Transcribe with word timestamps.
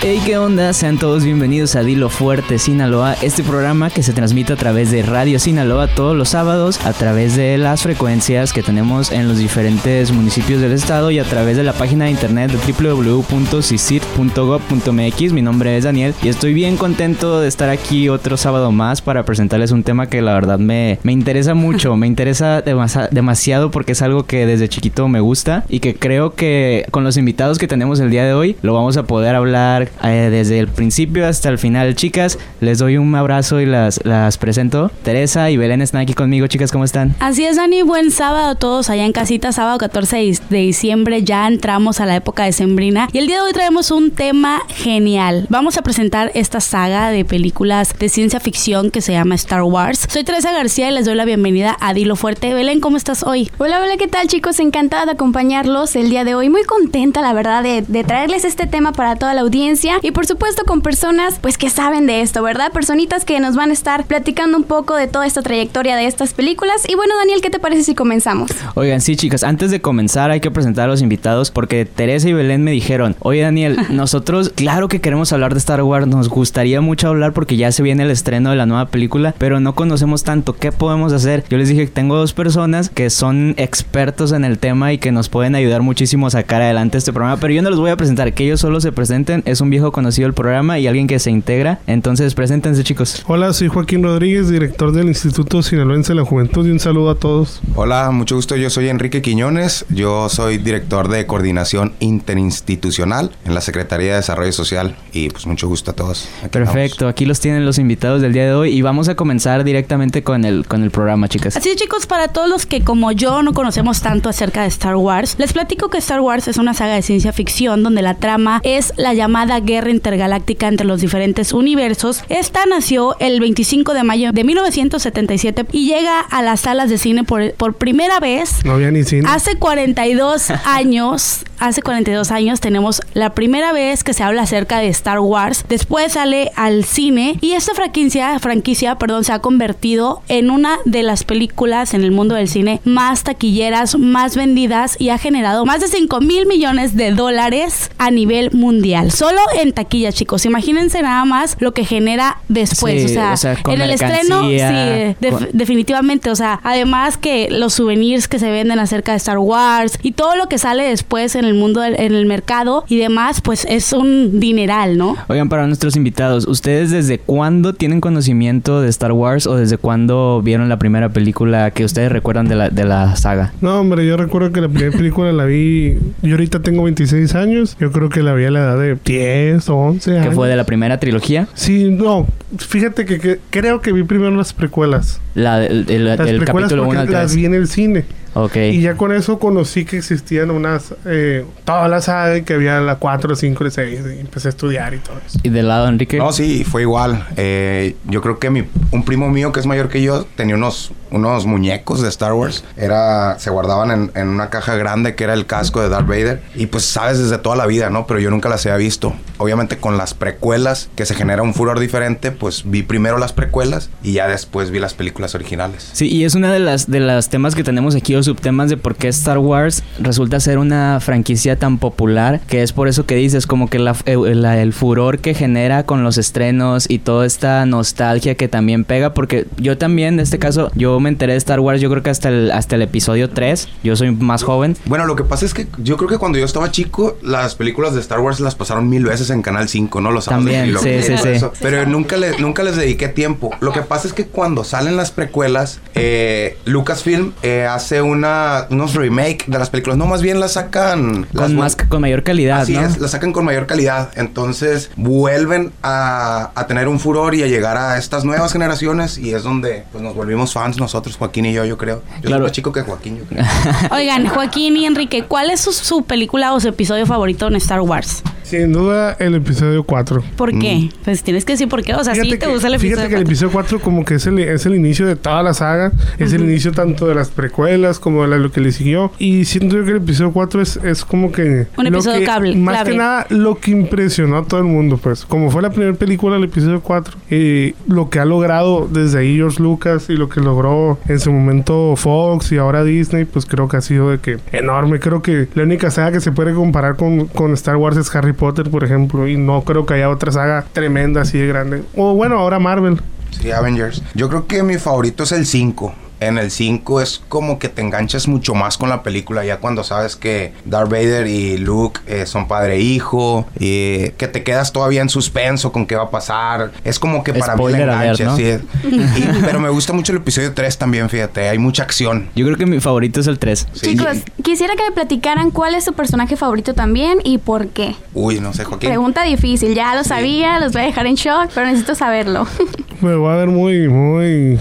Hey, 0.00 0.22
¿qué 0.24 0.38
onda? 0.38 0.72
Sean 0.74 0.96
todos 0.96 1.24
bienvenidos 1.24 1.74
a 1.74 1.82
Dilo 1.82 2.08
Fuerte 2.08 2.60
Sinaloa, 2.60 3.14
este 3.14 3.42
programa 3.42 3.90
que 3.90 4.04
se 4.04 4.12
transmite 4.12 4.52
a 4.52 4.56
través 4.56 4.92
de 4.92 5.02
Radio 5.02 5.40
Sinaloa 5.40 5.88
todos 5.88 6.16
los 6.16 6.28
sábados, 6.28 6.78
a 6.86 6.92
través 6.92 7.34
de 7.34 7.58
las 7.58 7.82
frecuencias 7.82 8.52
que 8.52 8.62
tenemos 8.62 9.10
en 9.10 9.26
los 9.26 9.38
diferentes 9.38 10.12
municipios 10.12 10.60
del 10.60 10.70
estado 10.70 11.10
y 11.10 11.18
a 11.18 11.24
través 11.24 11.56
de 11.56 11.64
la 11.64 11.72
página 11.72 12.04
de 12.04 12.12
internet 12.12 12.52
de 12.52 12.72
www.cisit.gov.mx. 12.72 15.32
Mi 15.32 15.42
nombre 15.42 15.76
es 15.76 15.82
Daniel 15.82 16.14
y 16.22 16.28
estoy 16.28 16.54
bien 16.54 16.76
contento 16.76 17.40
de 17.40 17.48
estar 17.48 17.68
aquí 17.68 18.08
otro 18.08 18.36
sábado 18.36 18.70
más 18.70 19.02
para 19.02 19.24
presentarles 19.24 19.72
un 19.72 19.82
tema 19.82 20.06
que 20.06 20.22
la 20.22 20.34
verdad 20.34 20.60
me, 20.60 21.00
me 21.02 21.10
interesa 21.10 21.54
mucho, 21.54 21.96
me 21.96 22.06
interesa 22.06 22.62
demasi 22.62 23.00
demasiado 23.10 23.72
porque 23.72 23.90
es 23.92 24.02
algo 24.02 24.26
que 24.26 24.46
desde 24.46 24.68
chiquito 24.68 25.08
me 25.08 25.18
gusta 25.18 25.64
y 25.68 25.80
que 25.80 25.96
creo 25.96 26.36
que 26.36 26.86
con 26.92 27.02
los 27.02 27.16
invitados 27.16 27.58
que 27.58 27.66
tenemos 27.66 27.98
el 27.98 28.10
día 28.10 28.24
de 28.24 28.34
hoy 28.34 28.54
lo 28.62 28.74
vamos 28.74 28.96
a 28.96 29.02
poder 29.02 29.34
hablar 29.34 29.87
eh, 30.02 30.28
desde 30.30 30.58
el 30.58 30.68
principio 30.68 31.26
hasta 31.26 31.48
el 31.48 31.58
final. 31.58 31.94
Chicas, 31.94 32.38
les 32.60 32.78
doy 32.78 32.96
un 32.96 33.14
abrazo 33.14 33.60
y 33.60 33.66
las, 33.66 34.04
las 34.04 34.38
presento. 34.38 34.90
Teresa 35.02 35.50
y 35.50 35.56
Belén 35.56 35.82
están 35.82 36.02
aquí 36.02 36.14
conmigo. 36.14 36.46
Chicas, 36.46 36.72
¿cómo 36.72 36.84
están? 36.84 37.14
Así 37.20 37.44
es, 37.44 37.56
Dani. 37.56 37.82
Buen 37.82 38.10
sábado 38.10 38.50
a 38.50 38.54
todos 38.54 38.90
allá 38.90 39.04
en 39.04 39.12
casita. 39.12 39.52
Sábado 39.52 39.78
14 39.78 40.32
de 40.48 40.58
diciembre. 40.58 41.22
Ya 41.22 41.46
entramos 41.46 42.00
a 42.00 42.06
la 42.06 42.16
época 42.16 42.44
de 42.44 42.52
Sembrina. 42.52 43.08
Y 43.12 43.18
el 43.18 43.26
día 43.26 43.36
de 43.36 43.42
hoy 43.42 43.52
traemos 43.52 43.90
un 43.90 44.10
tema 44.10 44.62
genial. 44.68 45.46
Vamos 45.48 45.78
a 45.78 45.82
presentar 45.82 46.30
esta 46.34 46.60
saga 46.60 47.10
de 47.10 47.24
películas 47.24 47.94
de 47.98 48.08
ciencia 48.08 48.40
ficción 48.40 48.90
que 48.90 49.00
se 49.00 49.12
llama 49.12 49.34
Star 49.34 49.62
Wars. 49.62 50.06
Soy 50.08 50.24
Teresa 50.24 50.52
García 50.52 50.90
y 50.90 50.94
les 50.94 51.06
doy 51.06 51.14
la 51.14 51.24
bienvenida 51.24 51.76
a 51.80 51.94
Dilo 51.94 52.16
Fuerte. 52.16 52.54
Belén, 52.54 52.80
¿cómo 52.80 52.96
estás 52.96 53.22
hoy? 53.22 53.50
Hola, 53.58 53.80
hola, 53.80 53.96
¿qué 53.96 54.08
tal 54.08 54.26
chicos? 54.26 54.60
Encantada 54.60 55.06
de 55.06 55.12
acompañarlos 55.12 55.96
el 55.96 56.10
día 56.10 56.24
de 56.24 56.34
hoy. 56.34 56.48
Muy 56.48 56.64
contenta, 56.64 57.20
la 57.20 57.32
verdad, 57.32 57.62
de, 57.62 57.82
de 57.82 58.04
traerles 58.04 58.44
este 58.44 58.66
tema 58.66 58.92
para 58.92 59.16
toda 59.16 59.34
la 59.34 59.42
audiencia 59.42 59.77
y 60.02 60.10
por 60.10 60.26
supuesto 60.26 60.64
con 60.64 60.80
personas 60.80 61.38
pues 61.40 61.56
que 61.56 61.70
saben 61.70 62.06
de 62.06 62.20
esto, 62.20 62.42
¿verdad? 62.42 62.72
Personitas 62.72 63.24
que 63.24 63.38
nos 63.38 63.54
van 63.54 63.70
a 63.70 63.72
estar 63.72 64.06
platicando 64.06 64.58
un 64.58 64.64
poco 64.64 64.96
de 64.96 65.06
toda 65.06 65.24
esta 65.24 65.40
trayectoria 65.40 65.94
de 65.94 66.06
estas 66.06 66.34
películas. 66.34 66.82
Y 66.88 66.96
bueno, 66.96 67.14
Daniel, 67.16 67.40
¿qué 67.40 67.50
te 67.50 67.60
parece 67.60 67.84
si 67.84 67.94
comenzamos? 67.94 68.50
Oigan, 68.74 69.00
sí, 69.00 69.14
chicas, 69.14 69.44
antes 69.44 69.70
de 69.70 69.80
comenzar 69.80 70.32
hay 70.32 70.40
que 70.40 70.50
presentar 70.50 70.86
a 70.86 70.88
los 70.88 71.00
invitados 71.00 71.52
porque 71.52 71.84
Teresa 71.84 72.28
y 72.28 72.32
Belén 72.32 72.64
me 72.64 72.72
dijeron, 72.72 73.14
oye 73.20 73.42
Daniel, 73.42 73.78
nosotros 73.90 74.50
claro 74.54 74.88
que 74.88 75.00
queremos 75.00 75.32
hablar 75.32 75.52
de 75.52 75.58
Star 75.58 75.82
Wars, 75.82 76.08
nos 76.08 76.28
gustaría 76.28 76.80
mucho 76.80 77.08
hablar 77.08 77.32
porque 77.32 77.56
ya 77.56 77.70
se 77.70 77.84
viene 77.84 78.02
el 78.02 78.10
estreno 78.10 78.50
de 78.50 78.56
la 78.56 78.66
nueva 78.66 78.86
película, 78.86 79.34
pero 79.38 79.60
no 79.60 79.76
conocemos 79.76 80.24
tanto, 80.24 80.54
¿qué 80.54 80.72
podemos 80.72 81.12
hacer? 81.12 81.44
Yo 81.48 81.56
les 81.56 81.68
dije 81.68 81.84
que 81.84 81.92
tengo 81.92 82.16
dos 82.16 82.32
personas 82.32 82.88
que 82.90 83.10
son 83.10 83.54
expertos 83.56 84.32
en 84.32 84.44
el 84.44 84.58
tema 84.58 84.92
y 84.92 84.98
que 84.98 85.12
nos 85.12 85.28
pueden 85.28 85.54
ayudar 85.54 85.82
muchísimo 85.82 86.26
a 86.26 86.30
sacar 86.30 86.62
adelante 86.62 86.98
este 86.98 87.12
programa, 87.12 87.38
pero 87.40 87.54
yo 87.54 87.62
no 87.62 87.70
los 87.70 87.78
voy 87.78 87.90
a 87.90 87.96
presentar, 87.96 88.32
que 88.32 88.44
ellos 88.44 88.60
solo 88.60 88.80
se 88.80 88.90
presenten, 88.90 89.42
es 89.46 89.60
un 89.60 89.67
viejo 89.70 89.92
conocido 89.92 90.26
el 90.26 90.34
programa 90.34 90.78
y 90.78 90.86
alguien 90.86 91.06
que 91.06 91.18
se 91.18 91.30
integra. 91.30 91.80
Entonces, 91.86 92.34
preséntense, 92.34 92.84
chicos. 92.84 93.22
Hola, 93.26 93.52
soy 93.52 93.68
Joaquín 93.68 94.02
Rodríguez, 94.02 94.48
director 94.50 94.92
del 94.92 95.08
Instituto 95.08 95.62
Sinaloense 95.62 96.12
de 96.12 96.20
la 96.20 96.24
Juventud 96.24 96.66
y 96.66 96.70
un 96.70 96.80
saludo 96.80 97.10
a 97.10 97.14
todos. 97.14 97.60
Hola, 97.74 98.10
mucho 98.10 98.36
gusto. 98.36 98.56
Yo 98.56 98.70
soy 98.70 98.88
Enrique 98.88 99.22
Quiñones. 99.22 99.84
Yo 99.88 100.28
soy 100.28 100.58
director 100.58 101.08
de 101.08 101.26
coordinación 101.26 101.92
interinstitucional 102.00 103.30
en 103.44 103.54
la 103.54 103.60
Secretaría 103.60 104.10
de 104.10 104.16
Desarrollo 104.16 104.52
Social 104.52 104.96
y 105.12 105.28
pues 105.30 105.46
mucho 105.46 105.68
gusto 105.68 105.90
a 105.90 105.94
todos. 105.94 106.28
Aquí 106.40 106.50
Perfecto, 106.50 106.94
estamos. 106.94 107.10
aquí 107.12 107.24
los 107.24 107.40
tienen 107.40 107.64
los 107.64 107.78
invitados 107.78 108.22
del 108.22 108.32
día 108.32 108.44
de 108.44 108.52
hoy 108.54 108.70
y 108.70 108.82
vamos 108.82 109.08
a 109.08 109.14
comenzar 109.14 109.64
directamente 109.64 110.22
con 110.22 110.44
el 110.44 110.66
con 110.66 110.82
el 110.82 110.90
programa, 110.90 111.28
chicas. 111.28 111.56
Así 111.56 111.68
es, 111.70 111.76
chicos, 111.76 112.06
para 112.06 112.28
todos 112.28 112.48
los 112.48 112.66
que 112.66 112.82
como 112.82 113.12
yo 113.12 113.42
no 113.42 113.52
conocemos 113.54 114.00
tanto 114.00 114.28
acerca 114.28 114.62
de 114.62 114.68
Star 114.68 114.96
Wars, 114.96 115.36
les 115.38 115.52
platico 115.52 115.88
que 115.88 115.98
Star 115.98 116.20
Wars 116.20 116.48
es 116.48 116.56
una 116.58 116.74
saga 116.74 116.94
de 116.94 117.02
ciencia 117.02 117.32
ficción 117.32 117.82
donde 117.82 118.02
la 118.02 118.14
trama 118.14 118.60
es 118.64 118.92
la 118.96 119.14
llamada 119.14 119.57
guerra 119.60 119.90
intergaláctica 119.90 120.68
entre 120.68 120.86
los 120.86 121.00
diferentes 121.00 121.52
universos. 121.52 122.24
Esta 122.28 122.66
nació 122.66 123.16
el 123.20 123.40
25 123.40 123.94
de 123.94 124.02
mayo 124.04 124.32
de 124.32 124.44
1977 124.44 125.66
y 125.72 125.86
llega 125.86 126.20
a 126.20 126.42
las 126.42 126.60
salas 126.60 126.90
de 126.90 126.98
cine 126.98 127.24
por, 127.24 127.52
por 127.54 127.74
primera 127.74 128.20
vez. 128.20 128.64
No 128.64 128.72
había 128.72 128.90
ni 128.90 129.04
cine. 129.04 129.28
Hace 129.28 129.56
42 129.56 130.50
años, 130.64 131.44
hace 131.58 131.82
42 131.82 132.30
años 132.30 132.60
tenemos 132.60 133.02
la 133.14 133.34
primera 133.34 133.72
vez 133.72 134.04
que 134.04 134.12
se 134.12 134.22
habla 134.22 134.42
acerca 134.42 134.78
de 134.78 134.88
Star 134.88 135.20
Wars. 135.20 135.64
Después 135.68 136.12
sale 136.12 136.50
al 136.56 136.84
cine 136.84 137.38
y 137.40 137.52
esta 137.52 137.74
franquicia, 137.74 138.38
franquicia, 138.38 138.96
perdón, 138.96 139.24
se 139.24 139.32
ha 139.32 139.40
convertido 139.40 140.22
en 140.28 140.50
una 140.50 140.78
de 140.84 141.02
las 141.02 141.24
películas 141.24 141.94
en 141.94 142.02
el 142.02 142.10
mundo 142.10 142.34
del 142.34 142.48
cine 142.48 142.80
más 142.84 143.24
taquilleras, 143.24 143.98
más 143.98 144.36
vendidas 144.36 144.96
y 144.98 145.10
ha 145.10 145.18
generado 145.18 145.64
más 145.64 145.80
de 145.80 145.88
5 145.88 146.20
mil 146.20 146.46
millones 146.46 146.96
de 146.96 147.12
dólares 147.12 147.90
a 147.98 148.10
nivel 148.10 148.50
mundial. 148.52 149.10
Solo 149.12 149.40
en 149.60 149.72
taquilla, 149.72 150.12
chicos. 150.12 150.44
Imagínense 150.46 151.02
nada 151.02 151.24
más 151.24 151.56
lo 151.60 151.72
que 151.72 151.84
genera 151.84 152.38
después. 152.48 153.00
Sí, 153.02 153.06
o 153.06 153.08
sea, 153.08 153.32
o 153.32 153.36
sea, 153.36 153.56
con 153.62 153.74
en 153.74 153.80
el 153.82 153.90
estreno, 153.90 154.42
sí, 154.48 155.28
con- 155.30 155.48
definitivamente. 155.52 156.30
O 156.30 156.36
sea, 156.36 156.60
además 156.62 157.16
que 157.16 157.48
los 157.50 157.74
souvenirs 157.74 158.28
que 158.28 158.38
se 158.38 158.50
venden 158.50 158.78
acerca 158.78 159.12
de 159.12 159.18
Star 159.18 159.38
Wars 159.38 159.98
y 160.02 160.12
todo 160.12 160.36
lo 160.36 160.48
que 160.48 160.58
sale 160.58 160.84
después 160.84 161.34
en 161.34 161.44
el 161.44 161.54
mundo, 161.54 161.80
del- 161.80 161.98
en 161.98 162.14
el 162.14 162.26
mercado 162.26 162.84
y 162.88 162.98
demás, 162.98 163.40
pues 163.40 163.66
es 163.68 163.92
un 163.92 164.40
dineral, 164.40 164.96
¿no? 164.98 165.16
Oigan, 165.28 165.48
para 165.48 165.66
nuestros 165.66 165.96
invitados, 165.96 166.46
¿ustedes 166.46 166.90
desde 166.90 167.18
cuándo 167.18 167.72
tienen 167.74 168.00
conocimiento 168.00 168.80
de 168.80 168.88
Star 168.88 169.12
Wars 169.12 169.46
o 169.46 169.56
desde 169.56 169.76
cuándo 169.78 170.40
vieron 170.42 170.68
la 170.68 170.78
primera 170.78 171.08
película 171.10 171.70
que 171.70 171.84
ustedes 171.84 172.10
recuerdan 172.12 172.48
de 172.48 172.54
la, 172.56 172.70
de 172.70 172.84
la 172.84 173.16
saga? 173.16 173.52
No, 173.60 173.80
hombre, 173.80 174.06
yo 174.06 174.16
recuerdo 174.16 174.52
que 174.52 174.60
la 174.60 174.68
primera 174.68 174.96
película 174.96 175.32
la 175.32 175.44
vi. 175.44 175.96
Yo 176.22 176.32
ahorita 176.32 176.60
tengo 176.62 176.82
26 176.84 177.34
años. 177.34 177.76
Yo 177.80 177.92
creo 177.92 178.08
que 178.08 178.22
la 178.22 178.34
vi 178.34 178.44
a 178.44 178.50
la 178.50 178.60
edad 178.60 178.78
de 178.78 178.96
10 179.04 179.37
o 179.68 179.74
11 179.76 180.10
¿Que 180.12 180.18
años. 180.18 180.34
fue 180.34 180.48
de 180.48 180.56
la 180.56 180.64
primera 180.64 180.98
trilogía? 181.00 181.48
Sí, 181.54 181.90
no. 181.90 182.26
Fíjate 182.58 183.04
que, 183.04 183.18
que 183.18 183.38
creo 183.50 183.80
que 183.80 183.92
vi 183.92 184.02
primero 184.04 184.30
las 184.36 184.52
precuelas. 184.52 185.20
La, 185.34 185.64
el, 185.64 185.86
el- 185.88 186.04
Las 186.04 186.20
el 186.20 186.38
precuelas 186.38 186.70
capítulo 186.70 186.82
1 186.82 186.86
porque 186.88 186.98
al 187.00 187.12
las 187.12 187.30
3. 187.32 187.36
vi 187.36 187.44
en 187.46 187.54
el 187.54 187.68
cine. 187.68 188.04
Ok. 188.42 188.56
Y 188.56 188.82
ya 188.82 188.96
con 188.96 189.12
eso 189.12 189.38
conocí 189.38 189.84
que 189.84 189.98
existían 189.98 190.50
unas... 190.50 190.94
Eh, 191.04 191.44
todas 191.64 191.90
las 191.90 192.08
y 192.38 192.42
que 192.42 192.54
había 192.54 192.80
la 192.80 192.96
4, 192.96 193.34
5 193.34 193.66
y 193.66 193.70
6. 193.70 194.00
Y 194.16 194.20
empecé 194.20 194.48
a 194.48 194.50
estudiar 194.50 194.94
y 194.94 194.98
todo 194.98 195.16
eso. 195.26 195.38
¿Y 195.42 195.48
del 195.48 195.68
lado 195.68 195.84
de 195.84 195.90
Enrique? 195.90 196.18
No, 196.18 196.32
sí, 196.32 196.64
fue 196.64 196.82
igual. 196.82 197.26
Eh, 197.36 197.96
yo 198.04 198.22
creo 198.22 198.38
que 198.38 198.50
mi, 198.50 198.64
un 198.92 199.04
primo 199.04 199.28
mío 199.28 199.52
que 199.52 199.60
es 199.60 199.66
mayor 199.66 199.88
que 199.88 200.00
yo 200.02 200.24
tenía 200.36 200.54
unos, 200.54 200.92
unos 201.10 201.46
muñecos 201.46 202.00
de 202.00 202.08
Star 202.08 202.32
Wars. 202.32 202.64
Era, 202.76 203.38
se 203.40 203.50
guardaban 203.50 203.90
en, 203.90 204.12
en 204.14 204.28
una 204.28 204.50
caja 204.50 204.76
grande 204.76 205.16
que 205.16 205.24
era 205.24 205.34
el 205.34 205.46
casco 205.46 205.82
de 205.82 205.88
Darth 205.88 206.06
Vader. 206.06 206.42
Y 206.54 206.66
pues 206.66 206.84
sabes 206.84 207.18
desde 207.18 207.38
toda 207.38 207.56
la 207.56 207.66
vida, 207.66 207.90
¿no? 207.90 208.06
Pero 208.06 208.20
yo 208.20 208.30
nunca 208.30 208.48
las 208.48 208.64
había 208.66 208.78
visto. 208.78 209.14
Obviamente 209.38 209.78
con 209.78 209.98
las 209.98 210.14
precuelas, 210.14 210.90
que 210.94 211.06
se 211.06 211.14
genera 211.14 211.42
un 211.42 211.54
furor 211.54 211.80
diferente, 211.80 212.30
pues 212.30 212.62
vi 212.64 212.84
primero 212.84 213.18
las 213.18 213.32
precuelas 213.32 213.90
y 214.02 214.12
ya 214.12 214.28
después 214.28 214.70
vi 214.70 214.78
las 214.78 214.94
películas 214.94 215.34
originales. 215.34 215.90
Sí, 215.92 216.08
y 216.08 216.24
es 216.24 216.34
una 216.34 216.52
de 216.52 216.60
las 216.60 216.90
de 216.90 217.00
las 217.00 217.28
temas 217.28 217.54
que 217.54 217.64
tenemos 217.64 217.94
aquí 217.94 218.14
o 218.14 218.22
subtemas 218.28 218.68
de 218.70 218.76
por 218.76 218.94
qué 218.96 219.08
Star 219.08 219.38
Wars 219.38 219.82
resulta 219.98 220.38
ser 220.40 220.58
una 220.58 221.00
franquicia 221.00 221.56
tan 221.56 221.78
popular, 221.78 222.40
que 222.48 222.62
es 222.62 222.72
por 222.72 222.88
eso 222.88 223.06
que 223.06 223.14
dices 223.16 223.46
como 223.46 223.68
que 223.70 223.78
la, 223.78 223.96
eh, 224.04 224.16
la- 224.34 224.60
el 224.60 224.72
furor 224.72 225.18
que 225.18 225.34
genera 225.34 225.84
con 225.84 226.04
los 226.04 226.18
estrenos 226.18 226.84
y 226.88 226.98
toda 226.98 227.24
esta 227.26 227.64
nostalgia 227.66 228.34
que 228.34 228.48
también 228.48 228.84
pega, 228.84 229.14
porque 229.14 229.46
yo 229.56 229.78
también, 229.78 230.14
en 230.14 230.20
este 230.20 230.38
caso, 230.38 230.70
yo 230.74 231.00
me 231.00 231.08
enteré 231.08 231.32
de 231.32 231.38
Star 231.38 231.60
Wars, 231.60 231.80
yo 231.80 231.90
creo 231.90 232.02
que 232.02 232.10
hasta 232.10 232.28
el 232.28 232.50
hasta 232.52 232.76
el 232.76 232.82
episodio 232.82 233.30
3, 233.30 233.68
yo 233.82 233.96
soy 233.96 234.10
más 234.12 234.42
joven. 234.42 234.76
Bueno, 234.84 235.06
lo 235.06 235.16
que 235.16 235.24
pasa 235.24 235.44
es 235.46 235.54
que 235.54 235.66
yo 235.78 235.96
creo 235.96 236.08
que 236.08 236.18
cuando 236.18 236.38
yo 236.38 236.44
estaba 236.44 236.70
chico, 236.70 237.16
las 237.22 237.54
películas 237.54 237.94
de 237.94 238.00
Star 238.00 238.20
Wars 238.20 238.40
las 238.40 238.54
pasaron 238.54 238.88
mil 238.88 239.04
veces 239.04 239.30
en 239.30 239.42
Canal 239.42 239.68
5, 239.68 240.00
¿no? 240.00 240.10
Los 240.10 240.26
También, 240.26 240.74
sí, 240.82 241.02
sí, 241.02 241.16
sí. 241.16 241.28
eso. 241.30 241.52
Pero 241.60 241.86
nunca, 241.86 242.16
le- 242.16 242.38
nunca 242.38 242.62
les 242.62 242.76
dediqué 242.76 243.08
tiempo. 243.08 243.50
Lo 243.60 243.72
que 243.72 243.80
pasa 243.82 244.06
es 244.08 244.12
que 244.12 244.26
cuando 244.26 244.64
salen 244.64 244.96
las 244.96 245.10
precuelas, 245.10 245.80
eh, 245.94 246.56
Lucasfilm 246.64 247.32
eh, 247.42 247.66
hace 247.68 248.02
una, 248.18 248.66
unos 248.70 248.94
remake 248.94 249.44
de 249.46 249.58
las 249.58 249.70
películas. 249.70 249.96
No, 249.98 250.06
más 250.06 250.22
bien 250.22 250.38
las 250.40 250.52
sacan... 250.52 251.26
las 251.32 251.44
Con, 251.46 251.52
vu- 251.56 251.60
más, 251.60 251.76
con 251.76 252.00
mayor 252.00 252.22
calidad, 252.22 252.60
Así 252.60 252.74
¿no? 252.74 252.82
es, 252.84 252.98
las 252.98 253.12
sacan 253.12 253.32
con 253.32 253.44
mayor 253.44 253.66
calidad. 253.66 254.10
Entonces 254.16 254.90
vuelven 254.96 255.72
a, 255.82 256.50
a 256.54 256.66
tener 256.66 256.88
un 256.88 257.00
furor 257.00 257.34
y 257.34 257.42
a 257.42 257.46
llegar 257.46 257.76
a 257.76 257.96
estas 257.98 258.24
nuevas 258.24 258.52
generaciones 258.52 259.16
y 259.18 259.32
es 259.32 259.42
donde 259.42 259.84
pues, 259.92 260.02
nos 260.04 260.14
volvimos 260.14 260.52
fans 260.52 260.78
nosotros, 260.78 261.16
Joaquín 261.16 261.46
y 261.46 261.52
yo, 261.52 261.64
yo 261.64 261.78
creo. 261.78 262.02
Yo 262.16 262.22
Claro. 262.28 262.36
soy 262.36 262.42
más 262.48 262.52
chico 262.52 262.72
que 262.72 262.82
Joaquín, 262.82 263.18
yo 263.18 263.24
creo. 263.24 263.44
Oigan, 263.90 264.26
Joaquín 264.28 264.76
y 264.76 264.86
Enrique, 264.86 265.22
¿cuál 265.24 265.50
es 265.50 265.60
su, 265.60 265.72
su 265.72 266.04
película 266.04 266.52
o 266.52 266.60
su 266.60 266.68
episodio 266.68 267.06
favorito 267.06 267.46
en 267.46 267.56
Star 267.56 267.80
Wars? 267.80 268.22
Sin 268.48 268.72
duda, 268.72 269.14
el 269.18 269.34
episodio 269.34 269.82
4. 269.84 270.22
¿Por 270.36 270.58
qué? 270.58 270.88
Pues 271.04 271.22
tienes 271.22 271.44
que 271.44 271.52
decir 271.52 271.68
por 271.68 271.82
qué. 271.82 271.94
O 271.94 272.02
sea, 272.02 272.14
sí 272.14 272.28
te 272.30 272.38
que, 272.38 272.46
gusta 272.46 272.68
el 272.68 272.74
episodio 272.74 272.96
fíjate 272.96 273.08
que 273.10 273.14
el 273.16 273.22
4. 273.24 273.28
episodio 273.28 273.52
4 273.52 273.80
como 273.80 274.04
que 274.04 274.14
es 274.14 274.26
el, 274.26 274.38
es 274.38 274.64
el 274.66 274.74
inicio 274.74 275.06
de 275.06 275.16
toda 275.16 275.42
la 275.42 275.52
saga. 275.54 275.92
Es 276.18 276.32
el 276.32 276.42
inicio 276.44 276.72
tanto 276.72 277.06
de 277.06 277.14
las 277.14 277.28
precuelas 277.28 277.98
como 277.98 278.22
de 278.22 278.28
la- 278.28 278.38
lo 278.38 278.50
que 278.50 278.60
le 278.60 278.72
siguió. 278.72 279.12
Y 279.18 279.44
siento 279.44 279.76
yo 279.76 279.84
que 279.84 279.90
el 279.90 279.96
episodio 279.98 280.32
4 280.32 280.62
es, 280.62 280.76
es 280.78 281.04
como 281.04 281.30
que... 281.32 281.66
Un 281.76 281.86
episodio 281.86 282.20
que- 282.20 282.26
cable- 282.26 282.56
Más 282.56 282.74
clave. 282.76 282.90
que 282.92 282.96
nada 282.96 283.26
lo 283.30 283.58
que 283.58 283.70
impresionó 283.70 284.38
a 284.38 284.44
todo 284.44 284.60
el 284.60 284.66
mundo, 284.66 284.96
pues. 284.96 285.24
Como 285.26 285.50
fue 285.50 285.60
la 285.62 285.70
primera 285.70 285.92
película 285.94 286.36
del 286.36 286.44
episodio 286.44 286.80
4. 286.80 287.18
Y 287.30 287.74
lo 287.86 288.08
que 288.08 288.18
ha 288.20 288.24
logrado 288.24 288.88
desde 288.90 289.18
ahí 289.18 289.36
George 289.36 289.62
Lucas 289.62 290.08
y 290.08 290.14
lo 290.14 290.28
que 290.28 290.40
logró 290.40 290.98
en 291.08 291.20
su 291.20 291.30
momento 291.32 291.94
Fox 291.96 292.50
y 292.52 292.56
ahora 292.58 292.82
Disney, 292.84 293.24
pues 293.26 293.44
creo 293.44 293.68
que 293.68 293.76
ha 293.76 293.80
sido 293.82 294.10
de 294.10 294.18
que 294.20 294.38
enorme. 294.52 295.00
Creo 295.00 295.20
que 295.22 295.48
la 295.54 295.64
única 295.64 295.90
saga 295.90 296.12
que 296.12 296.20
se 296.20 296.32
puede 296.32 296.54
comparar 296.54 296.96
con, 296.96 297.26
con 297.26 297.52
Star 297.52 297.76
Wars 297.76 297.96
es 297.96 298.14
Harry 298.14 298.32
Potter, 298.38 298.70
por 298.70 298.84
ejemplo. 298.84 299.28
Y 299.28 299.36
no 299.36 299.62
creo 299.62 299.84
que 299.84 299.94
haya 299.94 300.08
otra 300.08 300.32
saga 300.32 300.64
tremenda 300.72 301.20
así 301.20 301.36
de 301.36 301.46
grande. 301.46 301.82
O 301.94 302.14
bueno, 302.14 302.38
ahora 302.38 302.58
Marvel. 302.58 302.98
Sí, 303.30 303.50
Avengers. 303.50 304.02
Yo 304.14 304.30
creo 304.30 304.46
que 304.46 304.62
mi 304.62 304.78
favorito 304.78 305.24
es 305.24 305.32
el 305.32 305.44
5. 305.44 305.92
En 306.20 306.38
el 306.38 306.50
5 306.50 307.00
es 307.00 307.20
como 307.28 307.58
que 307.58 307.68
te 307.68 307.80
enganchas 307.82 308.26
mucho 308.28 308.54
más 308.54 308.76
con 308.76 308.88
la 308.88 309.02
película 309.02 309.44
ya 309.44 309.58
cuando 309.58 309.84
sabes 309.84 310.16
que 310.16 310.52
Darth 310.64 310.90
Vader 310.90 311.26
y 311.26 311.58
Luke 311.58 312.00
eh, 312.06 312.26
son 312.26 312.48
padre 312.48 312.76
e 312.76 312.80
hijo 312.80 313.46
y 313.58 314.10
que 314.10 314.26
te 314.28 314.42
quedas 314.42 314.72
todavía 314.72 315.00
en 315.02 315.08
suspenso 315.08 315.70
con 315.72 315.86
qué 315.86 315.96
va 315.96 316.04
a 316.04 316.10
pasar. 316.10 316.72
Es 316.84 316.98
como 316.98 317.22
que 317.22 317.34
para 317.34 317.54
Spoiler 317.54 317.78
mí 317.80 317.84
el 317.84 317.90
alert, 317.90 318.20
enganche, 318.20 318.24
¿no? 318.24 318.60
sí. 318.88 318.98
Y- 319.18 319.42
pero 319.44 319.60
me 319.60 319.68
gusta 319.68 319.92
mucho 319.92 320.12
el 320.12 320.18
episodio 320.18 320.52
3 320.54 320.76
también, 320.78 321.08
fíjate, 321.08 321.48
hay 321.48 321.58
mucha 321.58 321.82
acción. 321.84 322.28
Yo 322.34 322.44
creo 322.44 322.56
que 322.56 322.66
mi 322.66 322.80
favorito 322.80 323.20
es 323.20 323.26
el 323.26 323.38
3. 323.38 323.66
Sí. 323.72 323.86
Chicos, 323.96 324.18
quisiera 324.42 324.74
que 324.76 324.82
me 324.84 324.92
platicaran 324.92 325.50
cuál 325.50 325.74
es 325.74 325.84
su 325.84 325.92
personaje 325.92 326.36
favorito 326.36 326.74
también 326.74 327.18
y 327.24 327.38
por 327.38 327.68
qué. 327.68 327.94
Uy, 328.14 328.40
no 328.40 328.52
sé, 328.52 328.64
Joaquín. 328.64 328.88
Pregunta 328.88 329.22
difícil, 329.22 329.74
ya 329.74 329.94
lo 329.94 330.04
sabía, 330.04 330.58
los 330.58 330.72
voy 330.72 330.82
a 330.82 330.84
dejar 330.86 331.06
en 331.06 331.14
shock, 331.14 331.50
pero 331.54 331.66
necesito 331.66 331.94
saberlo. 331.94 332.46
Me 333.00 333.14
voy 333.14 333.32
a 333.32 333.36
ver 333.36 333.48
muy, 333.48 333.88
muy, 333.88 334.58